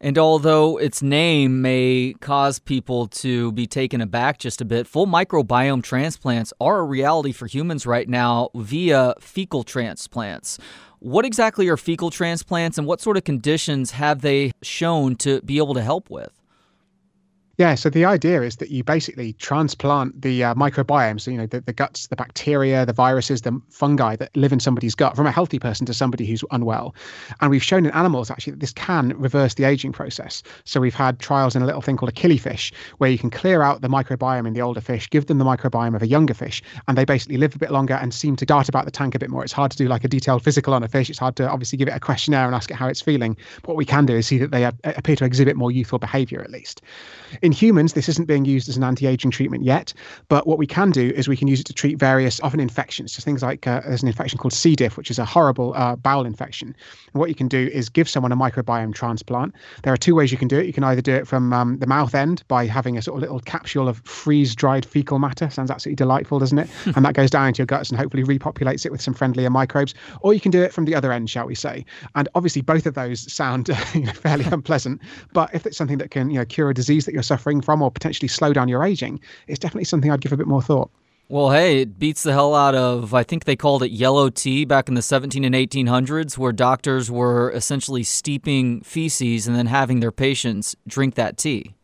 [0.02, 5.06] And although its name may cause people to be taken aback just a bit, full
[5.06, 10.58] microbiome transplants are a reality for humans right now via fecal transplants.
[11.02, 15.56] What exactly are fecal transplants and what sort of conditions have they shown to be
[15.56, 16.39] able to help with?
[17.60, 21.44] Yeah, so the idea is that you basically transplant the uh, microbiome, so you know
[21.44, 25.26] the, the guts, the bacteria, the viruses, the fungi that live in somebody's gut from
[25.26, 26.94] a healthy person to somebody who's unwell.
[27.42, 30.42] And we've shown in animals actually that this can reverse the aging process.
[30.64, 33.60] So we've had trials in a little thing called a killifish, where you can clear
[33.60, 36.62] out the microbiome in the older fish, give them the microbiome of a younger fish,
[36.88, 39.18] and they basically live a bit longer and seem to dart about the tank a
[39.18, 39.44] bit more.
[39.44, 41.10] It's hard to do like a detailed physical on a fish.
[41.10, 43.36] It's hard to obviously give it a questionnaire and ask it how it's feeling.
[43.56, 46.40] But what we can do is see that they appear to exhibit more youthful behavior
[46.40, 46.80] at least.
[47.42, 49.92] In humans, this isn't being used as an anti-aging treatment yet,
[50.28, 53.12] but what we can do is we can use it to treat various often infections.
[53.12, 54.76] So things like uh, there's an infection called C.
[54.76, 56.74] diff, which is a horrible uh, bowel infection.
[57.12, 59.54] And what you can do is give someone a microbiome transplant.
[59.82, 60.66] There are two ways you can do it.
[60.66, 63.22] You can either do it from um, the mouth end by having a sort of
[63.22, 65.50] little capsule of freeze-dried fecal matter.
[65.50, 66.68] Sounds absolutely delightful, doesn't it?
[66.94, 69.94] and that goes down into your guts and hopefully repopulates it with some friendlier microbes.
[70.20, 71.84] Or you can do it from the other end, shall we say?
[72.14, 75.00] And obviously, both of those sound you know, fairly unpleasant.
[75.32, 77.82] But if it's something that can you know cure a disease that you're suffering from
[77.82, 80.90] or potentially slow down your aging, it's definitely something I'd give a bit more thought.
[81.28, 84.64] Well, hey, it beats the hell out of, I think they called it yellow tea
[84.64, 90.00] back in the 17 and 1800s, where doctors were essentially steeping feces and then having
[90.00, 91.74] their patients drink that tea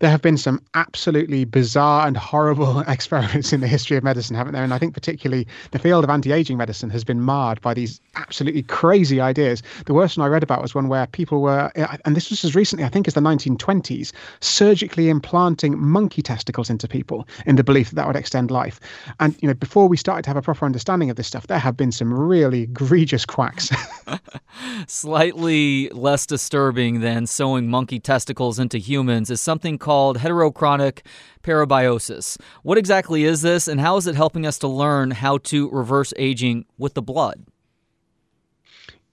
[0.00, 4.54] there have been some absolutely bizarre and horrible experiments in the history of medicine, haven't
[4.54, 4.64] there?
[4.64, 8.62] And I think particularly the field of anti-aging medicine has been marred by these absolutely
[8.62, 9.62] crazy ideas.
[9.84, 12.44] The worst one I read about was one where people were, eh, and this was
[12.44, 17.64] as recently, I think, as the 1920s, surgically implanting monkey testicles into people in the
[17.64, 18.80] belief that that would extend life.
[19.20, 21.58] And you know, before we started to have a proper understanding of this stuff, there
[21.58, 23.70] have been some really egregious quacks.
[24.86, 31.00] Slightly less disturbing than sewing monkey testicles into humans is something called called heterochronic
[31.42, 32.40] parabiosis.
[32.62, 36.14] What exactly is this, and how is it helping us to learn how to reverse
[36.16, 37.44] aging with the blood?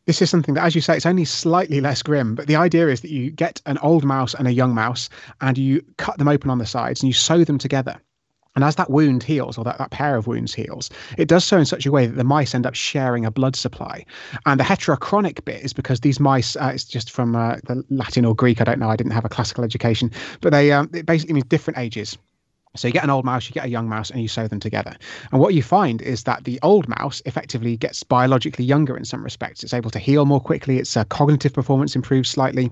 [0.06, 2.34] this is something that, as you say, it's only slightly less grim.
[2.34, 5.10] But the idea is that you get an old mouse and a young mouse,
[5.42, 8.00] and you cut them open on the sides and you sew them together.
[8.58, 11.60] And as that wound heals, or that, that pair of wounds heals, it does so
[11.60, 14.04] in such a way that the mice end up sharing a blood supply.
[14.48, 18.26] And the heterochronic bit is because these mice, uh, it's just from uh, the Latin
[18.26, 20.10] or Greek, I don't know, I didn't have a classical education,
[20.42, 22.18] but they um, it basically means different ages.
[22.76, 24.60] So you get an old mouse, you get a young mouse, and you sew them
[24.60, 24.98] together.
[25.32, 29.24] And what you find is that the old mouse effectively gets biologically younger in some
[29.24, 29.64] respects.
[29.64, 30.80] It's able to heal more quickly.
[30.80, 32.72] Its uh, cognitive performance improves slightly.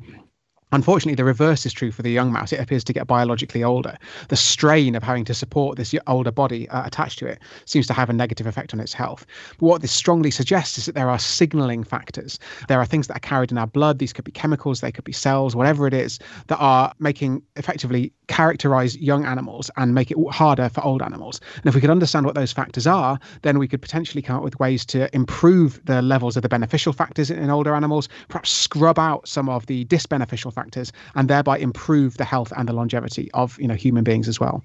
[0.71, 2.51] Unfortunately, the reverse is true for the young mouse.
[2.51, 3.97] It appears to get biologically older.
[4.29, 7.93] The strain of having to support this older body uh, attached to it seems to
[7.93, 9.25] have a negative effect on its health.
[9.59, 12.39] But what this strongly suggests is that there are signaling factors.
[12.67, 13.99] There are things that are carried in our blood.
[13.99, 18.11] These could be chemicals, they could be cells, whatever it is, that are making effectively
[18.27, 21.39] characterize young animals and make it harder for old animals.
[21.57, 24.43] And if we could understand what those factors are, then we could potentially come up
[24.43, 28.97] with ways to improve the levels of the beneficial factors in older animals, perhaps scrub
[28.97, 33.59] out some of the disbeneficial factors and thereby improve the health and the longevity of
[33.59, 34.63] you know human beings as well.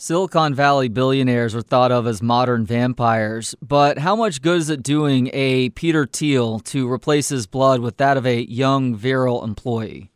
[0.00, 4.80] Silicon Valley billionaires are thought of as modern vampires, but how much good is it
[4.80, 10.12] doing a Peter Thiel to replace his blood with that of a young, virile employee?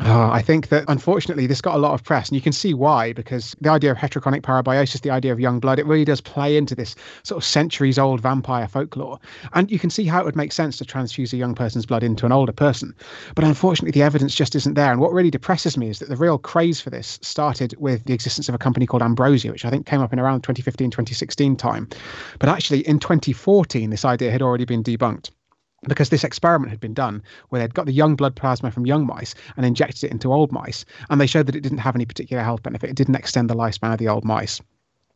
[0.00, 2.74] Oh, I think that unfortunately this got a lot of press, and you can see
[2.74, 6.20] why, because the idea of heterochronic parabiosis, the idea of young blood, it really does
[6.20, 9.18] play into this sort of centuries old vampire folklore.
[9.54, 12.02] And you can see how it would make sense to transfuse a young person's blood
[12.02, 12.94] into an older person.
[13.34, 14.92] But unfortunately, the evidence just isn't there.
[14.92, 18.12] And what really depresses me is that the real craze for this started with the
[18.12, 21.56] existence of a company called Ambrosia, which I think came up in around 2015, 2016
[21.56, 21.88] time.
[22.38, 25.30] But actually, in 2014, this idea had already been debunked
[25.88, 29.06] because this experiment had been done where they'd got the young blood plasma from young
[29.06, 32.06] mice and injected it into old mice, and they showed that it didn't have any
[32.06, 32.90] particular health benefit.
[32.90, 34.60] It didn't extend the lifespan of the old mice.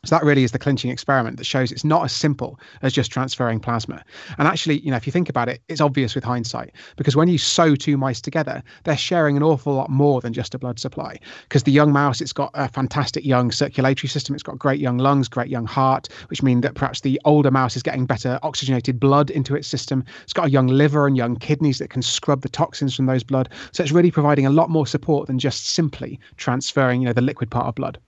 [0.05, 3.13] So that really is the clinching experiment that shows it's not as simple as just
[3.13, 4.03] transferring plasma.
[4.39, 7.29] And actually, you know, if you think about it, it's obvious with hindsight because when
[7.29, 10.79] you sew two mice together, they're sharing an awful lot more than just a blood
[10.79, 11.19] supply.
[11.43, 14.97] Because the young mouse, it's got a fantastic young circulatory system, it's got great young
[14.97, 18.99] lungs, great young heart, which mean that perhaps the older mouse is getting better oxygenated
[18.99, 20.03] blood into its system.
[20.23, 23.23] It's got a young liver and young kidneys that can scrub the toxins from those
[23.23, 23.51] blood.
[23.73, 27.21] So it's really providing a lot more support than just simply transferring, you know, the
[27.21, 27.99] liquid part of blood.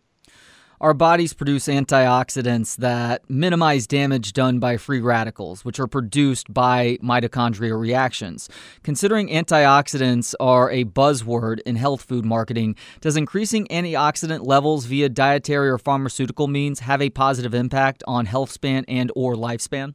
[0.83, 6.99] Our bodies produce antioxidants that minimize damage done by free radicals, which are produced by
[7.01, 8.49] mitochondrial reactions.
[8.83, 15.71] Considering antioxidants are a buzzword in health food marketing, does increasing antioxidant levels via dietary
[15.71, 19.95] or pharmaceutical means have a positive impact on health span and or lifespan?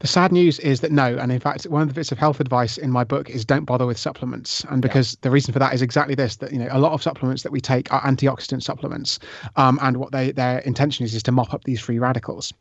[0.00, 2.40] The sad news is that no, and in fact, one of the bits of health
[2.40, 5.18] advice in my book is don't bother with supplements, and because yeah.
[5.22, 7.52] the reason for that is exactly this: that you know a lot of supplements that
[7.52, 9.20] we take are antioxidant supplements,
[9.56, 12.52] um, and what they their intention is is to mop up these free radicals.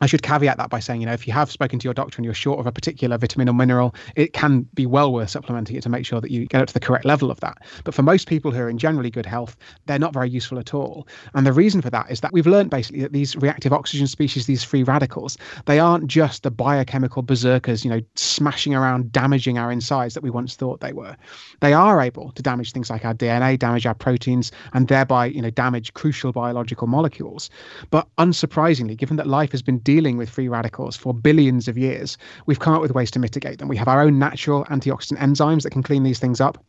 [0.00, 2.16] I should caveat that by saying, you know, if you have spoken to your doctor
[2.16, 5.76] and you're short of a particular vitamin or mineral, it can be well worth supplementing
[5.76, 7.58] it to make sure that you get up to the correct level of that.
[7.84, 10.74] But for most people who are in generally good health, they're not very useful at
[10.74, 11.06] all.
[11.34, 14.46] And the reason for that is that we've learned basically that these reactive oxygen species,
[14.46, 15.36] these free radicals,
[15.66, 20.30] they aren't just the biochemical berserkers, you know, smashing around, damaging our insides that we
[20.30, 21.16] once thought they were.
[21.60, 25.42] They are able to damage things like our DNA, damage our proteins, and thereby, you
[25.42, 27.50] know, damage crucial biological molecules.
[27.90, 32.18] But unsurprisingly, given that life has been dealing with free radicals for billions of years,
[32.46, 33.68] we've come up with ways to mitigate them.
[33.68, 36.62] We have our own natural antioxidant enzymes that can clean these things up.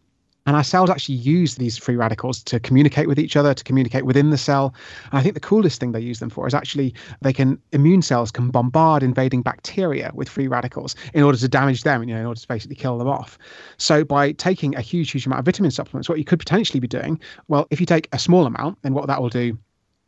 [0.45, 4.05] And our cells actually use these free radicals to communicate with each other, to communicate
[4.05, 4.74] within the cell.
[5.11, 8.01] And I think the coolest thing they use them for is actually they can immune
[8.01, 12.20] cells can bombard invading bacteria with free radicals in order to damage them, you know,
[12.20, 13.38] in order to basically kill them off.
[13.78, 16.88] So by taking a huge, huge amount of vitamin supplements, what you could potentially be
[16.88, 19.57] doing, well, if you take a small amount, then what that will do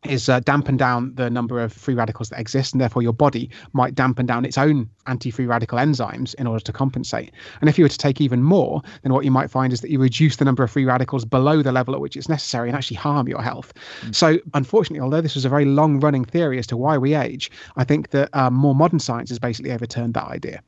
[0.10, 3.50] is uh, dampen down the number of free radicals that exist, and therefore your body
[3.74, 7.32] might dampen down its own anti-free radical enzymes in order to compensate.
[7.62, 9.90] And if you were to take even more, then what you might find is that
[9.90, 12.78] you reduce the number of free radicals below the level at which it's necessary and
[12.78, 13.74] actually harm your health.
[14.02, 14.16] Mm.
[14.16, 17.84] So, unfortunately, although this was a very long-running theory as to why we age, I
[17.84, 20.62] think that uh, more modern science has basically overturned that idea.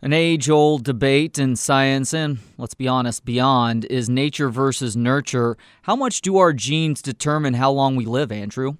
[0.00, 5.56] An age old debate in science, and let's be honest, beyond, is nature versus nurture.
[5.82, 8.76] How much do our genes determine how long we live, Andrew?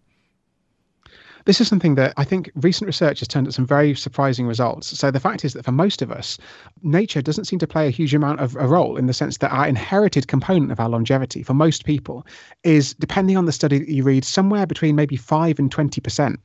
[1.45, 4.97] This is something that I think recent research has turned up some very surprising results.
[4.97, 6.39] So the fact is that for most of us,
[6.85, 9.51] nature doesn't seem to play a huge amount of a role in the sense that
[9.51, 12.25] our inherited component of our longevity for most people
[12.63, 16.37] is, depending on the study that you read, somewhere between maybe 5 and 20%.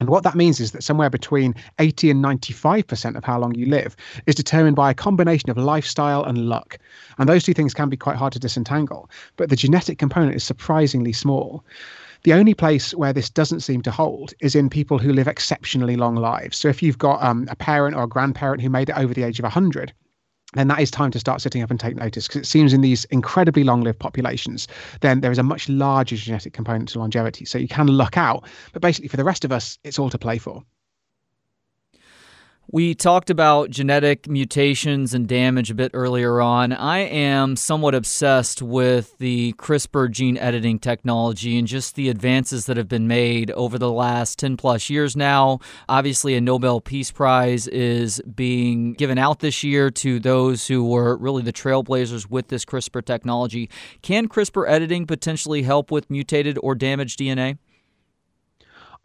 [0.00, 3.66] And what that means is that somewhere between 80 and 95% of how long you
[3.66, 6.78] live is determined by a combination of lifestyle and luck.
[7.18, 10.44] And those two things can be quite hard to disentangle, but the genetic component is
[10.44, 11.64] surprisingly small.
[12.24, 15.96] The only place where this doesn't seem to hold is in people who live exceptionally
[15.96, 16.56] long lives.
[16.56, 19.22] So if you've got um, a parent or a grandparent who made it over the
[19.22, 19.92] age of 100,
[20.56, 22.80] then that is time to start sitting up and take notice because it seems in
[22.80, 24.68] these incredibly long lived populations,
[25.00, 27.44] then there is a much larger genetic component to longevity.
[27.44, 30.18] So you can luck out, but basically for the rest of us, it's all to
[30.18, 30.62] play for.
[32.68, 36.72] We talked about genetic mutations and damage a bit earlier on.
[36.72, 42.76] I am somewhat obsessed with the CRISPR gene editing technology and just the advances that
[42.76, 45.60] have been made over the last 10 plus years now.
[45.88, 51.16] Obviously, a Nobel Peace Prize is being given out this year to those who were
[51.18, 53.70] really the trailblazers with this CRISPR technology.
[54.02, 57.58] Can CRISPR editing potentially help with mutated or damaged DNA?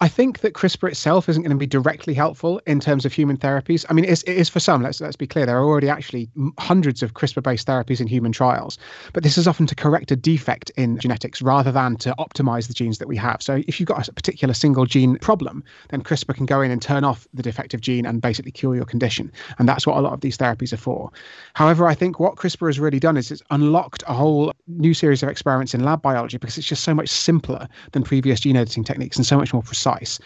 [0.01, 3.37] I think that CRISPR itself isn't going to be directly helpful in terms of human
[3.37, 3.85] therapies.
[3.87, 4.81] I mean, it is for some.
[4.81, 5.45] Let's let's be clear.
[5.45, 6.27] There are already actually
[6.57, 8.79] hundreds of CRISPR-based therapies in human trials,
[9.13, 12.73] but this is often to correct a defect in genetics rather than to optimize the
[12.73, 13.43] genes that we have.
[13.43, 16.81] So if you've got a particular single gene problem, then CRISPR can go in and
[16.81, 19.31] turn off the defective gene and basically cure your condition.
[19.59, 21.11] And that's what a lot of these therapies are for.
[21.53, 25.21] However, I think what CRISPR has really done is it's unlocked a whole new series
[25.21, 28.83] of experiments in lab biology because it's just so much simpler than previous gene editing
[28.83, 30.19] techniques and so much more precise precise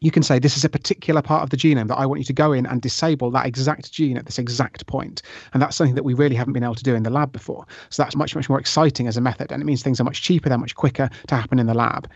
[0.00, 2.24] you can say this is a particular part of the genome that I want you
[2.24, 5.22] to go in and disable that exact gene at this exact point.
[5.54, 7.66] And that's something that we really haven't been able to do in the lab before.
[7.88, 9.50] So that's much, much more exciting as a method.
[9.50, 12.08] And it means things are much cheaper, they're much quicker to happen in the lab.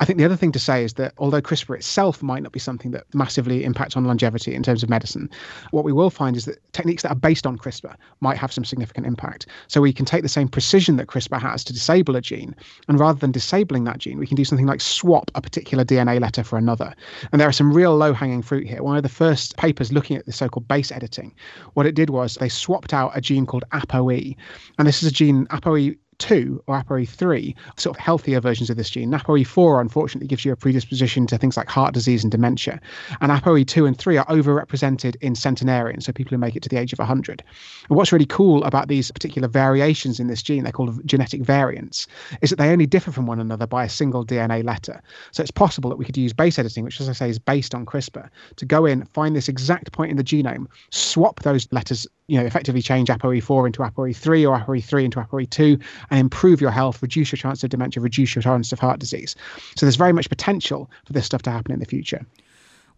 [0.00, 2.58] I think the other thing to say is that although CRISPR itself might not be
[2.58, 5.28] something that massively impacts on longevity in terms of medicine,
[5.72, 8.64] what we will find is that techniques that are based on CRISPR might have some
[8.64, 9.46] significant impact.
[9.68, 12.54] So we can take the same precision that CRISPR has to disable a gene,
[12.88, 16.20] and rather than disabling that gene, we can do something like swap a particular DNA
[16.20, 16.94] letter for another.
[17.32, 18.82] And there are some real low hanging fruit here.
[18.82, 21.34] One of the first papers looking at the so called base editing,
[21.74, 24.36] what it did was they swapped out a gene called ApoE.
[24.78, 28.90] And this is a gene, ApoE 2 or ApoE3, sort of healthier versions of this
[28.90, 29.10] gene.
[29.10, 32.80] ApoE4, unfortunately, gives you a predisposition to things like heart disease and dementia.
[33.20, 36.76] And ApoE2 and 3 are overrepresented in centenarians, so people who make it to the
[36.76, 37.42] age of 100.
[37.88, 42.06] And what's really cool about these particular variations in this gene, they're called genetic variants,
[42.42, 45.02] is that they only differ from one another by a single DNA letter.
[45.32, 47.74] So it's possible that we could use base editing, which, as I say, is based
[47.74, 52.06] on CRISPR, to go in, find this exact point in the genome, swap those letters
[52.28, 55.80] you know, effectively change ApoE4 into ApoE3 or ApoE3 into ApoE2
[56.10, 59.34] and improve your health, reduce your chance of dementia, reduce your chance of heart disease.
[59.76, 62.24] So there's very much potential for this stuff to happen in the future.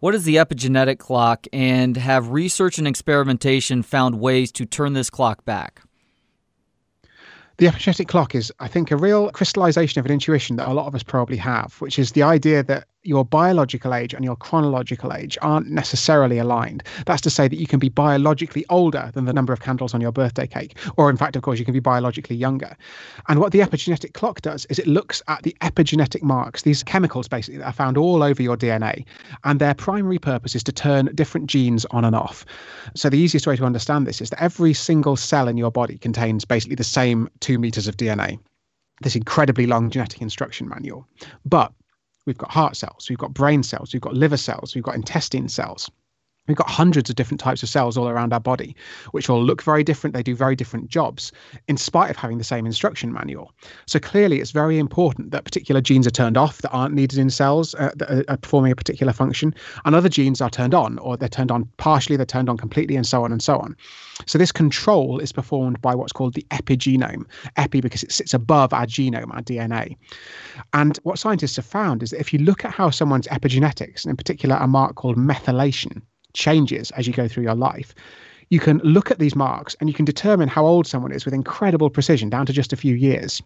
[0.00, 5.10] What is the epigenetic clock, and have research and experimentation found ways to turn this
[5.10, 5.80] clock back?
[7.56, 10.86] The epigenetic clock is, I think, a real crystallization of an intuition that a lot
[10.86, 15.12] of us probably have, which is the idea that your biological age and your chronological
[15.12, 16.82] age aren't necessarily aligned.
[17.06, 20.00] That's to say that you can be biologically older than the number of candles on
[20.00, 22.76] your birthday cake, or in fact, of course, you can be biologically younger.
[23.28, 27.28] And what the epigenetic clock does is it looks at the epigenetic marks, these chemicals
[27.28, 29.04] basically that are found all over your DNA,
[29.44, 32.44] and their primary purpose is to turn different genes on and off.
[32.94, 35.98] So the easiest way to understand this is that every single cell in your body
[35.98, 38.38] contains basically the same two meters of DNA
[39.00, 41.06] this incredibly long genetic instruction manual.
[41.44, 41.72] But
[42.28, 45.48] We've got heart cells, we've got brain cells, we've got liver cells, we've got intestine
[45.48, 45.90] cells.
[46.48, 48.74] We've got hundreds of different types of cells all around our body,
[49.12, 50.14] which all look very different.
[50.14, 51.30] They do very different jobs,
[51.68, 53.52] in spite of having the same instruction manual.
[53.86, 57.30] So clearly, it's very important that particular genes are turned off that aren't needed in
[57.30, 61.16] cells uh, that are performing a particular function, and other genes are turned on, or
[61.16, 63.76] they're turned on partially, they're turned on completely, and so on and so on.
[64.26, 67.26] So this control is performed by what's called the epigenome.
[67.56, 69.96] Epi because it sits above our genome, our DNA.
[70.72, 74.10] And what scientists have found is that if you look at how someone's epigenetics, and
[74.10, 76.02] in particular a mark called methylation,
[76.34, 77.94] changes as you go through your life,
[78.50, 81.34] you can look at these marks and you can determine how old someone is with
[81.34, 83.42] incredible precision down to just a few years.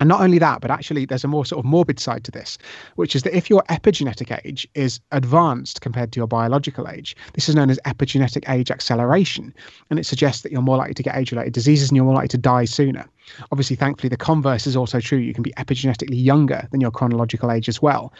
[0.00, 2.56] And not only that, but actually, there's a more sort of morbid side to this,
[2.94, 7.48] which is that if your epigenetic age is advanced compared to your biological age, this
[7.48, 9.52] is known as epigenetic age acceleration.
[9.90, 12.14] And it suggests that you're more likely to get age related diseases and you're more
[12.14, 13.08] likely to die sooner.
[13.52, 15.18] Obviously, thankfully, the converse is also true.
[15.18, 18.12] You can be epigenetically younger than your chronological age as well.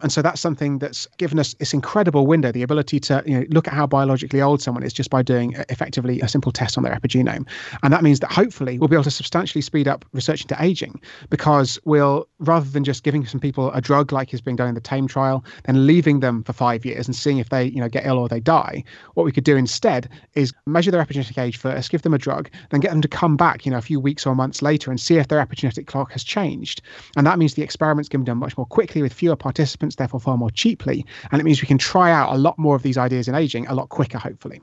[0.00, 3.46] And so that's something that's given us this incredible window, the ability to you know,
[3.50, 6.84] look at how biologically old someone is just by doing effectively a simple test on
[6.84, 7.46] their epigenome.
[7.82, 11.00] And that means that hopefully we'll be able to substantially speed up research into aging
[11.28, 14.74] because we'll, rather than just giving some people a drug like is being done in
[14.74, 17.88] the TAME trial, then leaving them for five years and seeing if they you know,
[17.88, 18.82] get ill or they die,
[19.14, 22.50] what we could do instead is measure their epigenetic age first, give them a drug,
[22.70, 24.90] then get them to come back you know, a few weeks or months months later
[24.90, 26.82] and see if their epigenetic clock has changed.
[27.16, 30.18] And that means the experiments can be done much more quickly with fewer participants, therefore
[30.18, 31.06] far more cheaply.
[31.30, 33.68] And it means we can try out a lot more of these ideas in aging
[33.68, 34.60] a lot quicker, hopefully.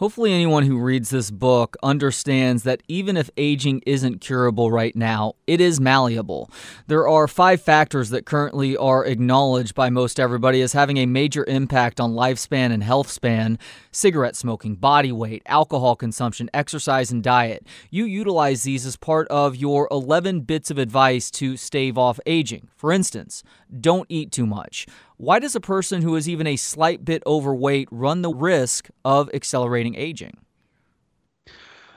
[0.00, 5.34] Hopefully, anyone who reads this book understands that even if aging isn't curable right now,
[5.46, 6.50] it is malleable.
[6.86, 11.44] There are five factors that currently are acknowledged by most everybody as having a major
[11.46, 13.58] impact on lifespan and health span
[13.92, 17.66] cigarette smoking, body weight, alcohol consumption, exercise, and diet.
[17.90, 22.68] You utilize these as part of your 11 bits of advice to stave off aging.
[22.74, 23.42] For instance,
[23.78, 24.86] don't eat too much.
[25.20, 29.28] Why does a person who is even a slight bit overweight run the risk of
[29.34, 30.38] accelerating aging?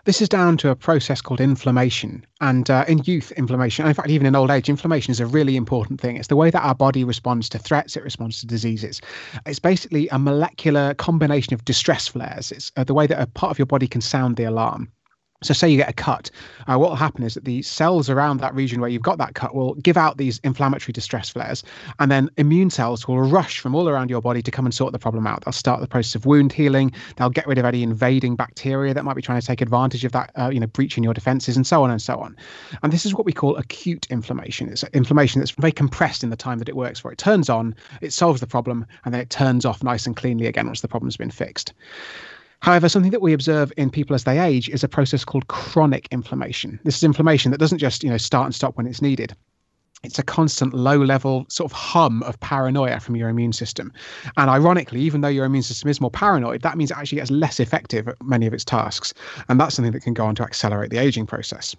[0.04, 2.26] This is down to a process called inflammation.
[2.42, 5.56] And uh, in youth, inflammation, in fact, even in old age, inflammation is a really
[5.56, 6.18] important thing.
[6.18, 9.00] It's the way that our body responds to threats, it responds to diseases.
[9.46, 12.52] It's basically a molecular combination of distress flares.
[12.52, 14.92] It's uh, the way that a part of your body can sound the alarm.
[15.44, 16.32] So, say you get a cut,
[16.68, 19.36] uh, what will happen is that the cells around that region where you've got that
[19.36, 21.64] cut will give out these inflammatory distress flares,
[22.00, 24.94] and then immune cells will rush from all around your body to come and sort
[24.94, 25.44] the problem out.
[25.44, 26.92] They'll start the process of wound healing.
[27.18, 30.12] They'll get rid of any invading bacteria that might be trying to take advantage of
[30.14, 32.36] that, uh, you know, breaching your defenses, and so on and so on.
[32.82, 34.70] And this is what we call acute inflammation.
[34.70, 37.12] It's inflammation that's very compressed in the time that it works for.
[37.12, 40.48] It turns on, it solves the problem, and then it turns off nice and cleanly
[40.48, 41.74] again once the problem's been fixed.
[42.64, 46.08] However, something that we observe in people as they age is a process called chronic
[46.12, 46.80] inflammation.
[46.84, 49.36] This is inflammation that doesn't just, you know, start and stop when it's needed
[50.04, 53.92] it's a constant low level sort of hum of paranoia from your immune system.
[54.38, 57.32] And ironically, even though your immune system is more paranoid, that means it actually gets
[57.32, 59.14] less effective at many of its tasks.
[59.48, 61.76] And that's something that can go on to accelerate the aging process.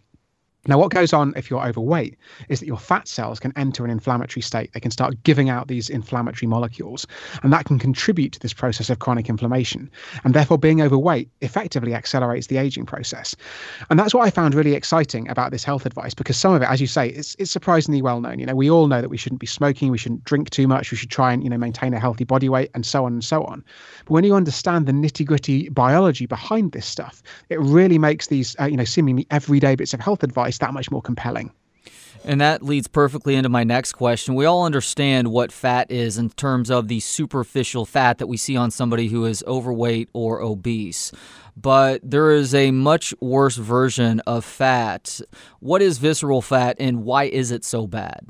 [0.66, 2.16] Now, what goes on if you're overweight
[2.48, 4.72] is that your fat cells can enter an inflammatory state.
[4.72, 7.06] They can start giving out these inflammatory molecules,
[7.42, 9.90] and that can contribute to this process of chronic inflammation.
[10.24, 13.36] And therefore, being overweight effectively accelerates the aging process.
[13.90, 16.68] And that's what I found really exciting about this health advice because some of it,
[16.70, 18.38] as you say, it's, it's surprisingly well known.
[18.38, 20.90] You know, we all know that we shouldn't be smoking, we shouldn't drink too much,
[20.90, 23.24] we should try and, you know, maintain a healthy body weight, and so on and
[23.24, 23.62] so on.
[24.06, 28.56] But when you understand the nitty gritty biology behind this stuff, it really makes these,
[28.58, 31.52] uh, you know, seemingly everyday bits of health advice exercise that much more compelling.
[32.26, 34.34] And that leads perfectly into my next question.
[34.34, 38.56] We all understand what fat is in terms of the superficial fat that we see
[38.56, 41.12] on somebody who is overweight or obese.
[41.54, 45.20] But there is a much worse version of fat.
[45.60, 48.26] What is visceral fat and why is it so bad?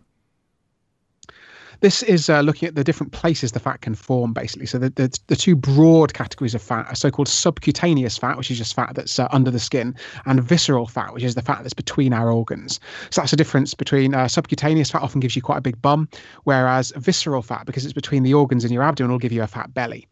[1.84, 4.64] This is uh, looking at the different places the fat can form, basically.
[4.64, 8.56] So the, the, the two broad categories of fat are so-called subcutaneous fat, which is
[8.56, 11.74] just fat that's uh, under the skin, and visceral fat, which is the fat that's
[11.74, 12.80] between our organs.
[13.10, 16.08] So that's the difference between uh, subcutaneous fat often gives you quite a big bum,
[16.44, 19.46] whereas visceral fat, because it's between the organs in your abdomen, will give you a
[19.46, 20.08] fat belly.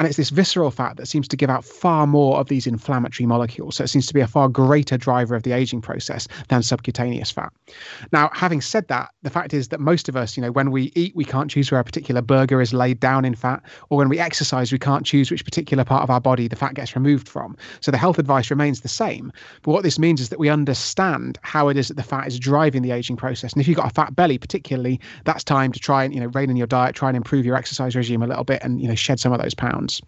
[0.00, 3.28] And it's this visceral fat that seems to give out far more of these inflammatory
[3.28, 3.76] molecules.
[3.76, 7.30] So it seems to be a far greater driver of the aging process than subcutaneous
[7.30, 7.52] fat.
[8.10, 10.90] Now, having said that, the fact is that most of us, you know, when we
[10.96, 14.08] eat we can't choose where a particular burger is laid down in fat, or when
[14.08, 17.28] we exercise, we can't choose which particular part of our body the fat gets removed
[17.28, 17.56] from.
[17.80, 19.32] So the health advice remains the same.
[19.62, 22.38] But what this means is that we understand how it is that the fat is
[22.38, 23.52] driving the aging process.
[23.52, 26.26] And if you've got a fat belly, particularly, that's time to try and you know
[26.28, 28.88] rein in your diet, try and improve your exercise regime a little bit, and you
[28.88, 30.00] know shed some of those pounds.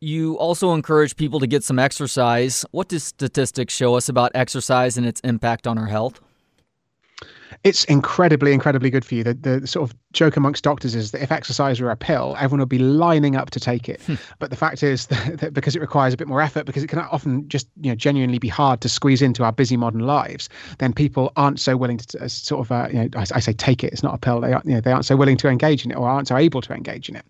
[0.00, 2.66] You also encourage people to get some exercise.
[2.72, 6.20] What do statistics show us about exercise and its impact on our health?
[7.62, 9.24] It's incredibly, incredibly good for you.
[9.24, 12.60] The, the sort of joke amongst doctors is that if exercise were a pill, everyone
[12.60, 14.00] would be lining up to take it.
[14.02, 14.14] Hmm.
[14.38, 16.86] But the fact is that, that, because it requires a bit more effort, because it
[16.86, 20.48] can often just you know genuinely be hard to squeeze into our busy modern lives,
[20.78, 23.52] then people aren't so willing to uh, sort of uh, you know I, I, say
[23.52, 23.92] take it.
[23.92, 24.40] It's not a pill.
[24.40, 26.36] They aren't, you know they aren't so willing to engage in it or aren't so
[26.36, 27.24] able to engage in it.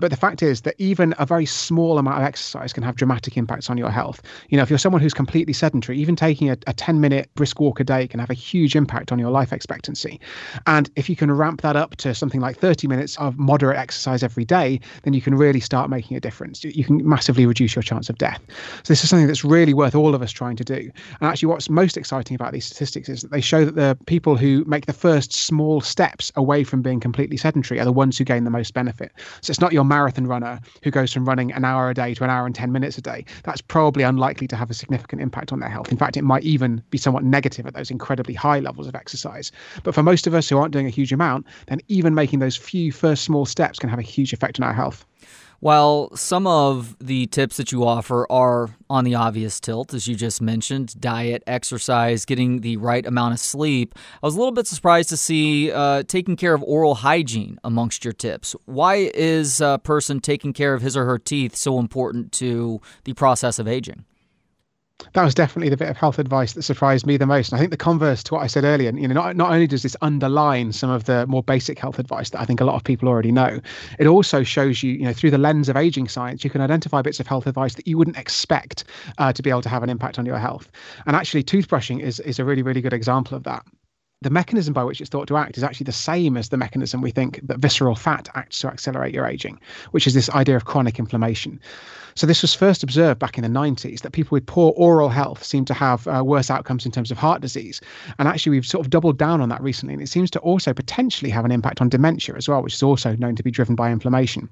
[0.00, 3.36] But the fact is that even a very small amount of exercise can have dramatic
[3.36, 4.22] impacts on your health.
[4.48, 7.60] You know, if you're someone who's completely sedentary, even taking a, a 10 minute brisk
[7.60, 10.20] walk a day can have a huge impact on your life expectancy.
[10.66, 14.22] And if you can ramp that up to something like 30 minutes of moderate exercise
[14.22, 16.64] every day, then you can really start making a difference.
[16.64, 18.40] You can massively reduce your chance of death.
[18.82, 20.90] So this is something that's really worth all of us trying to do.
[21.20, 24.36] And actually, what's most exciting about these statistics is that they show that the people
[24.36, 28.24] who make the first small steps away from being completely sedentary are the ones who
[28.24, 29.12] gain the most benefit.
[29.40, 32.24] So it's not your marathon runner who goes from running an hour a day to
[32.24, 33.24] an hour and 10 minutes a day.
[33.44, 35.90] That's probably unlikely to have a significant impact on their health.
[35.90, 39.50] In fact, it might even be somewhat negative at those incredibly high levels of exercise.
[39.82, 42.56] But for most of us who aren't doing a huge amount, then even making those
[42.56, 45.06] few first small steps can have a huge effect on our health.
[45.60, 50.14] While some of the tips that you offer are on the obvious tilt, as you
[50.14, 54.66] just mentioned diet, exercise, getting the right amount of sleep I was a little bit
[54.66, 58.54] surprised to see uh, taking care of oral hygiene amongst your tips.
[58.66, 63.14] Why is a person taking care of his or her teeth so important to the
[63.14, 64.04] process of aging?
[65.12, 67.50] That was definitely the bit of health advice that surprised me the most.
[67.50, 69.66] And I think the converse to what I said earlier, you know, not, not only
[69.66, 72.74] does this underline some of the more basic health advice that I think a lot
[72.74, 73.60] of people already know,
[73.98, 77.02] it also shows you, you know, through the lens of aging science, you can identify
[77.02, 78.84] bits of health advice that you wouldn't expect
[79.18, 80.70] uh, to be able to have an impact on your health.
[81.06, 83.64] And actually, toothbrushing is is a really, really good example of that
[84.24, 87.02] the mechanism by which it's thought to act is actually the same as the mechanism
[87.02, 90.64] we think that visceral fat acts to accelerate your aging, which is this idea of
[90.64, 91.60] chronic inflammation.
[92.16, 95.42] So this was first observed back in the 90s that people with poor oral health
[95.42, 97.80] seem to have uh, worse outcomes in terms of heart disease.
[98.18, 100.72] And actually, we've sort of doubled down on that recently, and it seems to also
[100.72, 103.74] potentially have an impact on dementia as well, which is also known to be driven
[103.74, 104.48] by inflammation.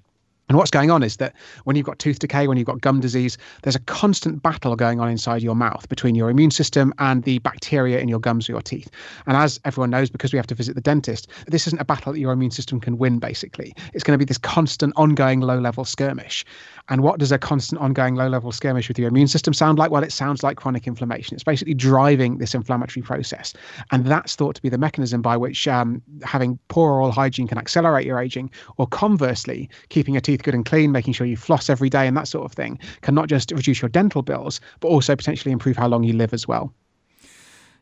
[0.52, 1.34] And what's going on is that
[1.64, 5.00] when you've got tooth decay, when you've got gum disease, there's a constant battle going
[5.00, 8.52] on inside your mouth between your immune system and the bacteria in your gums or
[8.52, 8.90] your teeth.
[9.26, 12.12] And as everyone knows, because we have to visit the dentist, this isn't a battle
[12.12, 13.74] that your immune system can win, basically.
[13.94, 16.44] It's going to be this constant, ongoing, low level skirmish.
[16.90, 19.90] And what does a constant, ongoing, low level skirmish with your immune system sound like?
[19.90, 21.34] Well, it sounds like chronic inflammation.
[21.34, 23.54] It's basically driving this inflammatory process.
[23.90, 27.56] And that's thought to be the mechanism by which um, having poor oral hygiene can
[27.56, 31.70] accelerate your aging, or conversely, keeping your teeth good and clean, making sure you floss
[31.70, 34.88] every day and that sort of thing can not just reduce your dental bills, but
[34.88, 36.72] also potentially improve how long you live as well.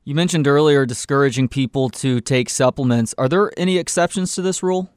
[0.05, 3.15] You mentioned earlier discouraging people to take supplements.
[3.19, 4.89] Are there any exceptions to this rule?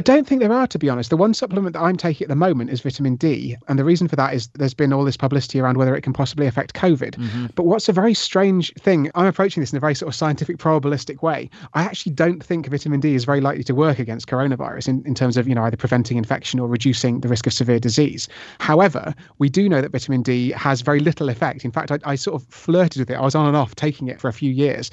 [0.00, 1.10] I don't think there are, to be honest.
[1.10, 3.54] The one supplement that I'm taking at the moment is vitamin D.
[3.68, 6.14] And the reason for that is there's been all this publicity around whether it can
[6.14, 7.16] possibly affect COVID.
[7.16, 7.46] Mm-hmm.
[7.54, 10.56] But what's a very strange thing, I'm approaching this in a very sort of scientific,
[10.56, 11.50] probabilistic way.
[11.74, 15.14] I actually don't think vitamin D is very likely to work against coronavirus in, in
[15.14, 18.26] terms of, you know, either preventing infection or reducing the risk of severe disease.
[18.58, 21.62] However, we do know that vitamin D has very little effect.
[21.62, 23.16] In fact, I, I sort of flirted with it.
[23.16, 24.90] I was on and off taking it for a few years.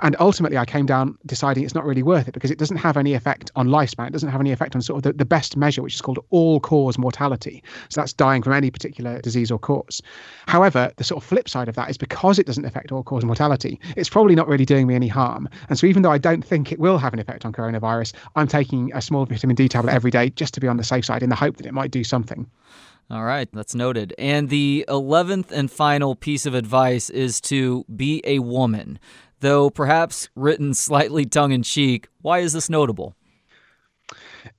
[0.00, 2.96] And ultimately, I came down deciding it's not really worth it because it doesn't have
[2.96, 4.08] any effect on lifespan.
[4.08, 6.18] It doesn't have any effect on sort of the, the best measure, which is called
[6.30, 7.62] all cause mortality.
[7.88, 10.02] So that's dying from any particular disease or cause.
[10.46, 13.24] However, the sort of flip side of that is because it doesn't affect all cause
[13.24, 15.48] mortality, it's probably not really doing me any harm.
[15.68, 18.48] And so even though I don't think it will have an effect on coronavirus, I'm
[18.48, 21.22] taking a small vitamin D tablet every day just to be on the safe side
[21.22, 22.50] in the hope that it might do something.
[23.10, 24.14] All right, that's noted.
[24.18, 28.98] And the 11th and final piece of advice is to be a woman.
[29.40, 33.14] Though perhaps written slightly tongue in cheek, why is this notable?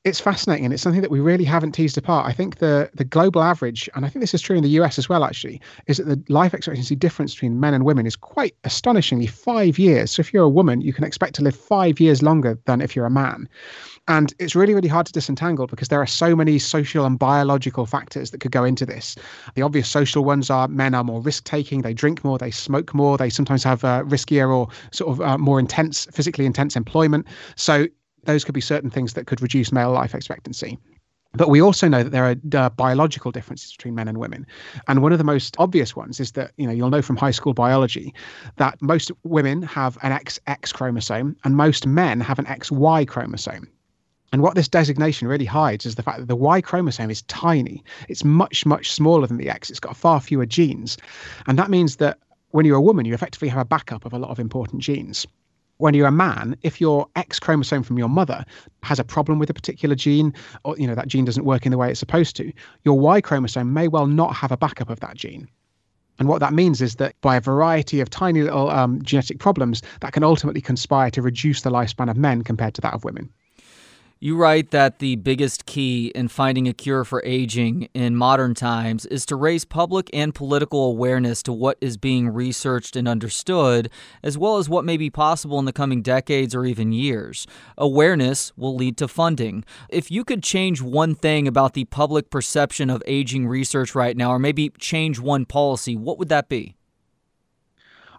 [0.03, 2.27] It's fascinating and it's something that we really haven't teased apart.
[2.27, 4.97] I think the the global average, and I think this is true in the US
[4.97, 8.55] as well, actually, is that the life expectancy difference between men and women is quite
[8.63, 10.11] astonishingly five years.
[10.11, 12.95] So if you're a woman, you can expect to live five years longer than if
[12.95, 13.47] you're a man.
[14.07, 17.85] And it's really, really hard to disentangle because there are so many social and biological
[17.85, 19.15] factors that could go into this.
[19.53, 22.95] The obvious social ones are men are more risk taking, they drink more, they smoke
[22.95, 27.27] more, they sometimes have uh, riskier or sort of uh, more intense, physically intense employment.
[27.55, 27.85] So
[28.23, 30.77] those could be certain things that could reduce male life expectancy.
[31.33, 34.47] But we also know that there are uh, biological differences between men and women.
[34.87, 37.31] And one of the most obvious ones is that, you know, you'll know from high
[37.31, 38.15] school biology
[38.55, 43.67] that most women have an XX chromosome and most men have an XY chromosome.
[44.31, 47.83] And what this designation really hides is the fact that the Y chromosome is tiny.
[48.07, 49.69] It's much, much smaller than the X.
[49.69, 50.97] It's got far fewer genes.
[51.45, 52.17] And that means that
[52.51, 55.27] when you're a woman, you effectively have a backup of a lot of important genes
[55.79, 58.45] when you're a man, if your X chromosome from your mother
[58.83, 61.71] has a problem with a particular gene, or you know that gene doesn't work in
[61.71, 62.51] the way it's supposed to,
[62.83, 65.47] your Y chromosome may well not have a backup of that gene.
[66.19, 69.81] And what that means is that by a variety of tiny little um, genetic problems,
[70.01, 73.29] that can ultimately conspire to reduce the lifespan of men compared to that of women.
[74.21, 79.05] You write that the biggest key in finding a cure for aging in modern times
[79.05, 83.89] is to raise public and political awareness to what is being researched and understood,
[84.21, 87.47] as well as what may be possible in the coming decades or even years.
[87.77, 89.63] Awareness will lead to funding.
[89.87, 94.31] If you could change one thing about the public perception of aging research right now,
[94.31, 96.75] or maybe change one policy, what would that be?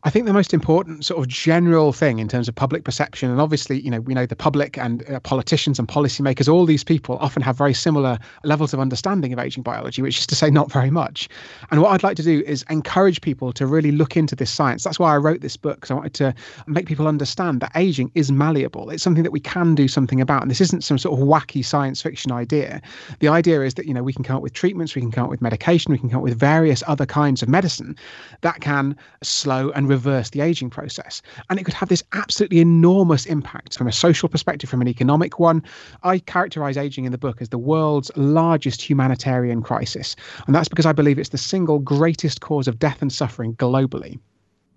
[0.03, 3.39] I think the most important sort of general thing in terms of public perception, and
[3.39, 7.19] obviously, you know, we know the public and uh, politicians and policymakers, all these people
[7.19, 10.73] often have very similar levels of understanding of aging biology, which is to say, not
[10.73, 11.29] very much.
[11.71, 14.85] And what I'd like to do is encourage people to really look into this science.
[14.85, 16.35] That's why I wrote this book, because I wanted to
[16.67, 18.89] make people understand that aging is malleable.
[18.89, 20.41] It's something that we can do something about.
[20.41, 22.81] And this isn't some sort of wacky science fiction idea.
[23.19, 25.25] The idea is that, you know, we can come up with treatments, we can come
[25.25, 27.97] up with medication, we can come up with various other kinds of medicine
[28.41, 31.21] that can slow and reverse the aging process.
[31.51, 35.39] And it could have this absolutely enormous impact from a social perspective, from an economic
[35.39, 35.63] one.
[36.03, 40.17] I characterize aging in the book as the world's largest humanitarian crisis.
[40.47, 44.19] And that's because I believe it's the single greatest cause of death and suffering globally.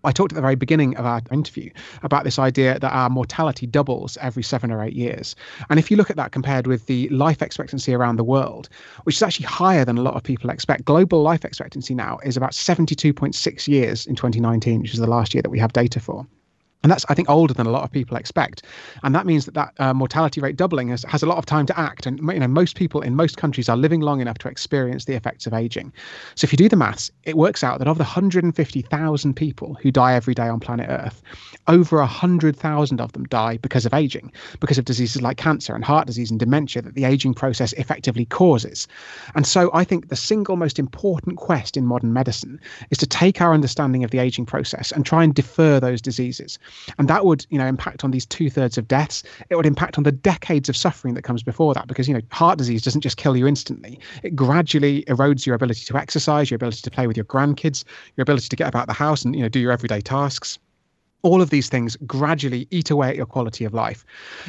[0.03, 1.69] I talked at the very beginning of our interview
[2.01, 5.35] about this idea that our mortality doubles every seven or eight years.
[5.69, 8.69] And if you look at that compared with the life expectancy around the world,
[9.03, 12.35] which is actually higher than a lot of people expect, global life expectancy now is
[12.35, 16.27] about 72.6 years in 2019, which is the last year that we have data for
[16.83, 18.63] and that's I think older than a lot of people expect,
[19.03, 21.65] and that means that that uh, mortality rate doubling has, has a lot of time
[21.67, 22.05] to act.
[22.05, 25.13] And you know most people in most countries are living long enough to experience the
[25.13, 25.93] effects of aging.
[26.35, 29.91] So if you do the maths, it works out that of the 150,000 people who
[29.91, 31.21] die every day on planet Earth,
[31.67, 36.05] over 100,000 of them die because of aging, because of diseases like cancer and heart
[36.05, 38.87] disease and dementia that the aging process effectively causes.
[39.35, 42.59] And so I think the single most important quest in modern medicine
[42.89, 46.59] is to take our understanding of the aging process and try and defer those diseases
[46.97, 49.23] and that would you know impact on these two thirds of deaths.
[49.49, 52.21] It would impact on the decades of suffering that comes before that because you know
[52.31, 53.99] heart disease doesn't just kill you instantly.
[54.23, 57.83] It gradually erodes your ability to exercise your ability to play with your grandkids
[58.15, 60.59] your ability to get about the house and you know do your everyday tasks
[61.23, 64.05] all of these things gradually eat away at your quality of life.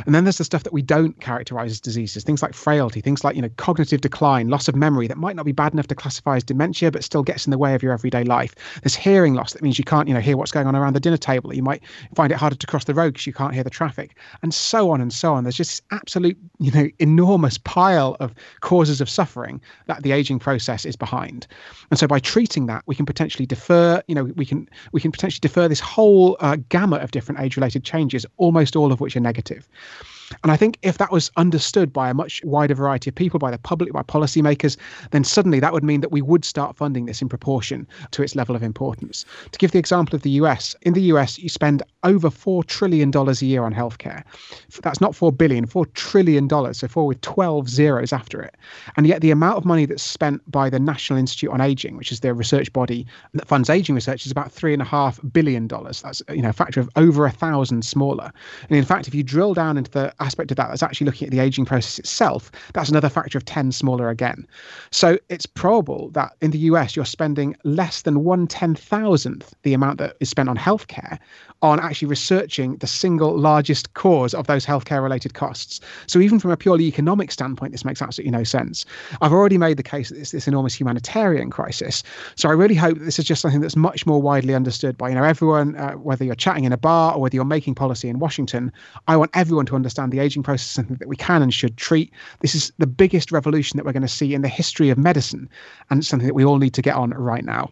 [0.06, 3.24] And then there's the stuff that we don't characterize as diseases, things like frailty, things
[3.24, 5.94] like, you know, cognitive decline, loss of memory that might not be bad enough to
[5.94, 8.54] classify as dementia, but still gets in the way of your everyday life.
[8.82, 11.00] There's hearing loss that means you can't, you know, hear what's going on around the
[11.00, 11.54] dinner table.
[11.54, 11.82] You might
[12.14, 14.90] find it harder to cross the road because you can't hear the traffic and so
[14.90, 15.44] on and so on.
[15.44, 20.38] There's just this absolute, you know, enormous pile of causes of suffering that the aging
[20.38, 21.46] process is behind.
[21.90, 25.10] And so by treating that, we can potentially defer, you know, we can, we can
[25.10, 29.16] potentially defer this whole uh, gamut of different age related changes, almost all of which
[29.16, 29.68] are negative.
[30.42, 33.50] And I think if that was understood by a much wider variety of people, by
[33.50, 34.76] the public, by policymakers,
[35.10, 38.34] then suddenly that would mean that we would start funding this in proportion to its
[38.34, 39.24] level of importance.
[39.52, 43.10] To give the example of the US, in the US, you spend over $4 trillion
[43.14, 44.22] a year on healthcare.
[44.82, 48.54] That's not $4 billion, $4 trillion, so 4 with 12 zeros after it.
[48.96, 52.12] And yet the amount of money that's spent by the National Institute on Aging, which
[52.12, 55.66] is the research body that funds aging research, is about $3.5 billion.
[55.68, 58.32] That's you know, a factor of over a thousand smaller.
[58.68, 61.26] And in fact, if you drill down into the aspect of that that's actually looking
[61.26, 64.46] at the aging process itself, that's another factor of 10 smaller again.
[64.90, 69.74] So it's probable that in the US, you're spending less than one ten thousandth the
[69.74, 71.18] amount that is spent on healthcare
[71.64, 75.80] on actually researching the single largest cause of those healthcare related costs.
[76.06, 78.84] So even from a purely economic standpoint, this makes absolutely no sense.
[79.22, 82.02] I've already made the case that it's this enormous humanitarian crisis.
[82.36, 85.08] So I really hope that this is just something that's much more widely understood by
[85.08, 88.10] you know everyone, uh, whether you're chatting in a bar or whether you're making policy
[88.10, 88.70] in Washington.
[89.08, 91.78] I want everyone to understand the aging process is something that we can and should
[91.78, 92.12] treat.
[92.40, 95.48] This is the biggest revolution that we're going to see in the history of medicine,
[95.88, 97.70] and it's something that we all need to get on right now.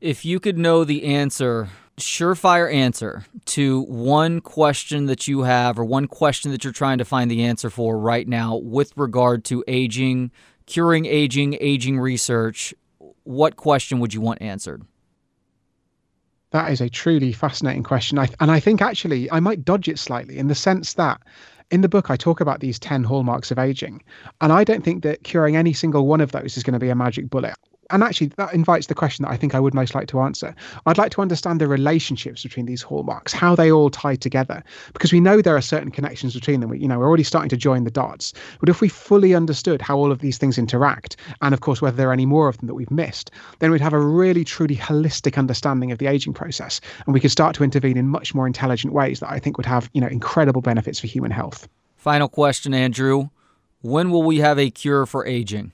[0.00, 1.68] If you could know the answer
[1.98, 7.04] surefire answer to one question that you have or one question that you're trying to
[7.04, 10.30] find the answer for right now with regard to aging,
[10.66, 12.74] curing aging, aging research,
[13.22, 14.82] what question would you want answered?
[16.50, 18.18] That is a truly fascinating question.
[18.18, 21.20] I, and I think actually I might dodge it slightly in the sense that
[21.70, 24.02] in the book, I talk about these 10 hallmarks of aging.
[24.40, 26.90] And I don't think that curing any single one of those is going to be
[26.90, 27.54] a magic bullet
[27.90, 30.54] and actually that invites the question that I think I would most like to answer.
[30.86, 34.62] I'd like to understand the relationships between these hallmarks, how they all tie together,
[34.92, 36.70] because we know there are certain connections between them.
[36.70, 38.32] We, you know, we're already starting to join the dots.
[38.60, 41.96] But if we fully understood how all of these things interact, and of course whether
[41.96, 44.76] there are any more of them that we've missed, then we'd have a really truly
[44.76, 48.46] holistic understanding of the aging process, and we could start to intervene in much more
[48.46, 51.68] intelligent ways that I think would have you know incredible benefits for human health.
[51.96, 53.30] Final question, Andrew.
[53.80, 55.72] When will we have a cure for aging?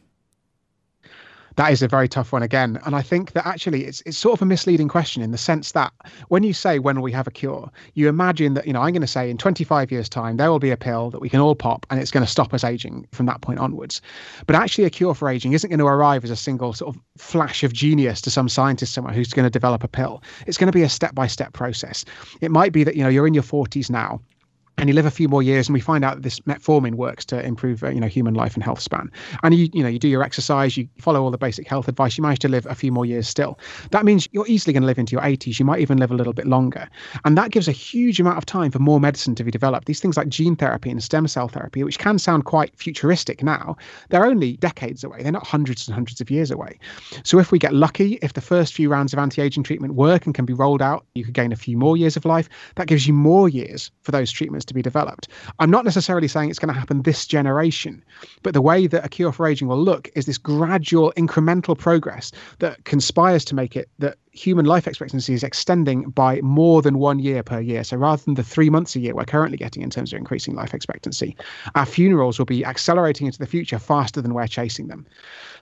[1.61, 2.80] That is a very tough one again.
[2.86, 5.72] And I think that actually it's it's sort of a misleading question in the sense
[5.72, 5.92] that
[6.28, 8.94] when you say when will we have a cure, you imagine that, you know, I'm
[8.94, 11.38] going to say in 25 years' time there will be a pill that we can
[11.38, 14.00] all pop and it's going to stop us aging from that point onwards.
[14.46, 17.02] But actually a cure for aging isn't going to arrive as a single sort of
[17.18, 20.22] flash of genius to some scientist somewhere who's going to develop a pill.
[20.46, 22.06] It's going to be a step-by-step process.
[22.40, 24.18] It might be that, you know, you're in your 40s now
[24.81, 27.22] and you live a few more years and we find out that this metformin works
[27.26, 29.11] to improve uh, you know human life and health span.
[29.43, 32.16] And you you know you do your exercise you follow all the basic health advice
[32.16, 33.59] you manage to live a few more years still.
[33.91, 36.14] That means you're easily going to live into your 80s you might even live a
[36.14, 36.89] little bit longer.
[37.26, 39.87] And that gives a huge amount of time for more medicine to be developed.
[39.87, 43.76] These things like gene therapy and stem cell therapy which can sound quite futuristic now
[44.09, 45.22] they're only decades away.
[45.22, 46.78] They're not hundreds and hundreds of years away.
[47.22, 50.35] So if we get lucky if the first few rounds of anti-aging treatment work and
[50.35, 52.49] can be rolled out you could gain a few more years of life.
[52.76, 55.29] That gives you more years for those treatments to be developed.
[55.59, 58.03] I'm not necessarily saying it's going to happen this generation,
[58.43, 62.33] but the way that a cure for aging will look is this gradual incremental progress
[62.61, 67.18] that conspires to make it that human life expectancy is extending by more than one
[67.18, 67.83] year per year.
[67.83, 70.55] So rather than the three months a year we're currently getting in terms of increasing
[70.55, 71.37] life expectancy,
[71.74, 75.07] our funerals will be accelerating into the future faster than we're chasing them.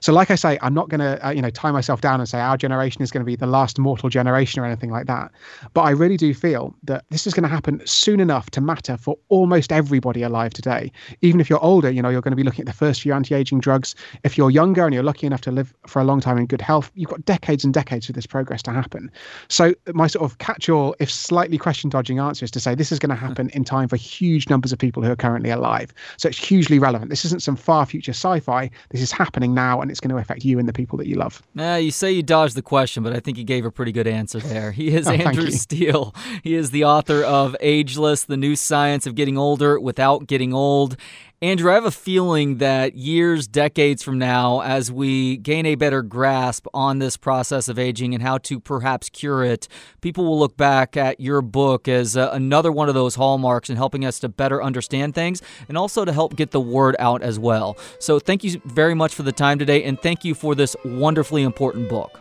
[0.01, 2.29] So, like I say, I'm not going to uh, you know tie myself down and
[2.29, 5.31] say our generation is going to be the last mortal generation or anything like that.
[5.73, 8.97] But I really do feel that this is going to happen soon enough to matter
[8.97, 10.91] for almost everybody alive today.
[11.21, 13.13] Even if you're older, you know you're going to be looking at the first few
[13.13, 13.95] anti-aging drugs.
[14.23, 16.61] If you're younger and you're lucky enough to live for a long time in good
[16.61, 19.11] health, you've got decades and decades of this progress to happen.
[19.47, 23.09] So my sort of catch-all, if slightly question-dodging answer is to say this is going
[23.09, 23.55] to happen mm.
[23.55, 25.93] in time for huge numbers of people who are currently alive.
[26.17, 27.09] So it's hugely relevant.
[27.09, 28.69] This isn't some far future sci-fi.
[28.89, 31.15] This is happening now, and it's going to affect you and the people that you
[31.15, 31.41] love.
[31.55, 34.07] Nah, you say you dodged the question, but I think you gave a pretty good
[34.07, 34.71] answer there.
[34.71, 36.15] He is oh, Andrew Steele.
[36.43, 40.97] He is the author of Ageless: The New Science of Getting Older Without Getting Old.
[41.41, 46.01] Andrew, I have a feeling that years, decades from now, as we gain a better
[46.01, 49.69] grasp on this process of aging and how to perhaps cure it,
[50.01, 53.77] people will look back at your book as uh, another one of those hallmarks in
[53.77, 57.39] helping us to better understand things and also to help get the word out as
[57.39, 57.77] well.
[57.99, 61.43] So, thank you very much for the time today, and thank you for this wonderfully
[61.43, 62.19] important book.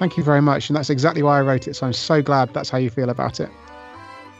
[0.00, 0.68] Thank you very much.
[0.68, 1.74] And that's exactly why I wrote it.
[1.74, 3.50] So, I'm so glad that's how you feel about it.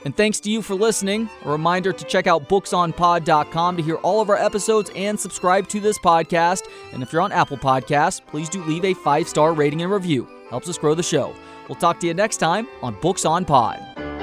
[0.04, 1.28] And thanks to you for listening.
[1.44, 5.80] A reminder to check out booksonpod.com to hear all of our episodes and subscribe to
[5.80, 6.62] this podcast.
[6.92, 10.26] And if you're on Apple Podcasts, please do leave a five star rating and review.
[10.48, 11.34] Helps us grow the show.
[11.68, 14.19] We'll talk to you next time on Books on Pod.